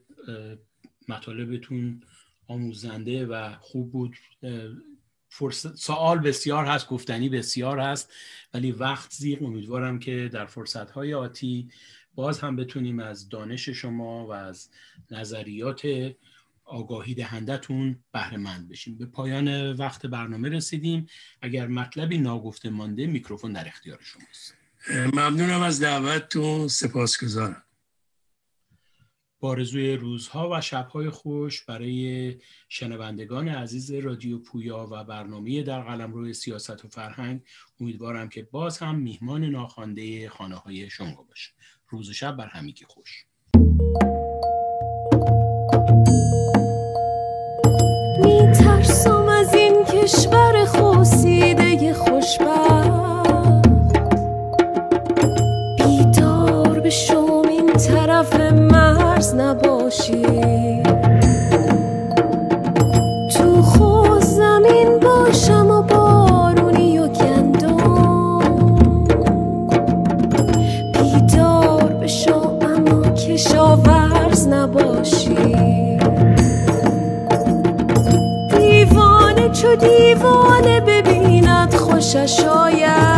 مطالبتون 1.08 2.04
آموزنده 2.48 3.26
و 3.26 3.56
خوب 3.60 3.92
بود. 3.92 4.18
فرصت 5.30 5.76
سوال 5.76 6.20
بسیار 6.20 6.66
هست 6.66 6.88
گفتنی 6.88 7.30
بسیار 7.30 7.80
هست 7.80 8.14
ولی 8.54 8.72
وقت 8.72 9.12
زیر 9.14 9.44
امیدوارم 9.44 10.00
که 10.00 10.30
در 10.34 10.46
فرصت 10.46 10.92
های 10.92 11.14
آتی 11.14 11.70
باز 12.16 12.40
هم 12.40 12.56
بتونیم 12.56 13.00
از 13.00 13.30
دانش 13.30 13.70
شما 13.70 14.28
و 14.28 14.32
از 14.32 14.70
نظریات 15.12 16.12
آگاهی 16.66 17.14
دهندتون 17.16 18.04
بهره 18.12 18.38
مند 18.38 18.70
بشیم 18.70 18.98
به 18.98 19.06
پایان 19.06 19.72
وقت 19.74 20.06
برنامه 20.06 20.50
رسیدیم. 20.50 21.08
اگر 21.42 21.68
مطلبی 21.68 22.18
ناگفته 22.18 22.70
مانده 22.70 23.08
میکروفون 23.08 23.54
در 23.54 23.68
اختیار 23.68 24.00
شماست. 24.02 24.56
ممنونم 25.14 25.62
از 25.62 25.82
دعوتتون. 25.82 26.68
سپاسگزارم. 26.68 27.66
بارزوی 29.40 29.96
روزها 29.96 30.50
و 30.54 30.62
شبهای 30.62 31.10
خوش 31.10 31.66
برای 31.66 32.36
شنوندگان 32.70 33.48
عزیز 33.48 33.92
رادیو 33.92 34.40
پویا 34.40 34.88
و 34.92 35.04
برنامه 35.04 35.64
در 35.64 35.82
قلم 35.82 36.14
روی 36.14 36.34
سیاست 36.34 36.86
و 36.86 36.88
فرهنگ 36.88 37.42
امیدوارم 37.80 38.30
که 38.30 38.44
باز 38.52 38.78
هم 38.78 38.96
میهمان 38.96 39.46
ناخوانده 39.46 40.30
خانه 40.30 40.56
های 40.56 40.90
شما 40.90 41.24
باشه 41.30 41.52
روز 41.90 42.10
و 42.10 42.14
شب 42.14 42.36
بر 42.36 42.48
همگی 42.48 42.86
خوش. 42.86 43.26
کشور 50.06 50.66
خوسیده 50.66 51.94
خوشبخت. 51.94 53.68
بیدار 55.78 56.80
به 56.80 56.90
شوم 56.90 57.48
این 57.48 57.74
طرف 57.74 58.36
مرز 58.52 59.36
نباشی. 59.36 60.45
دیوانه 79.76 80.82
ببیند 80.82 81.76
خوشش 81.76 82.40
آید. 82.44 83.15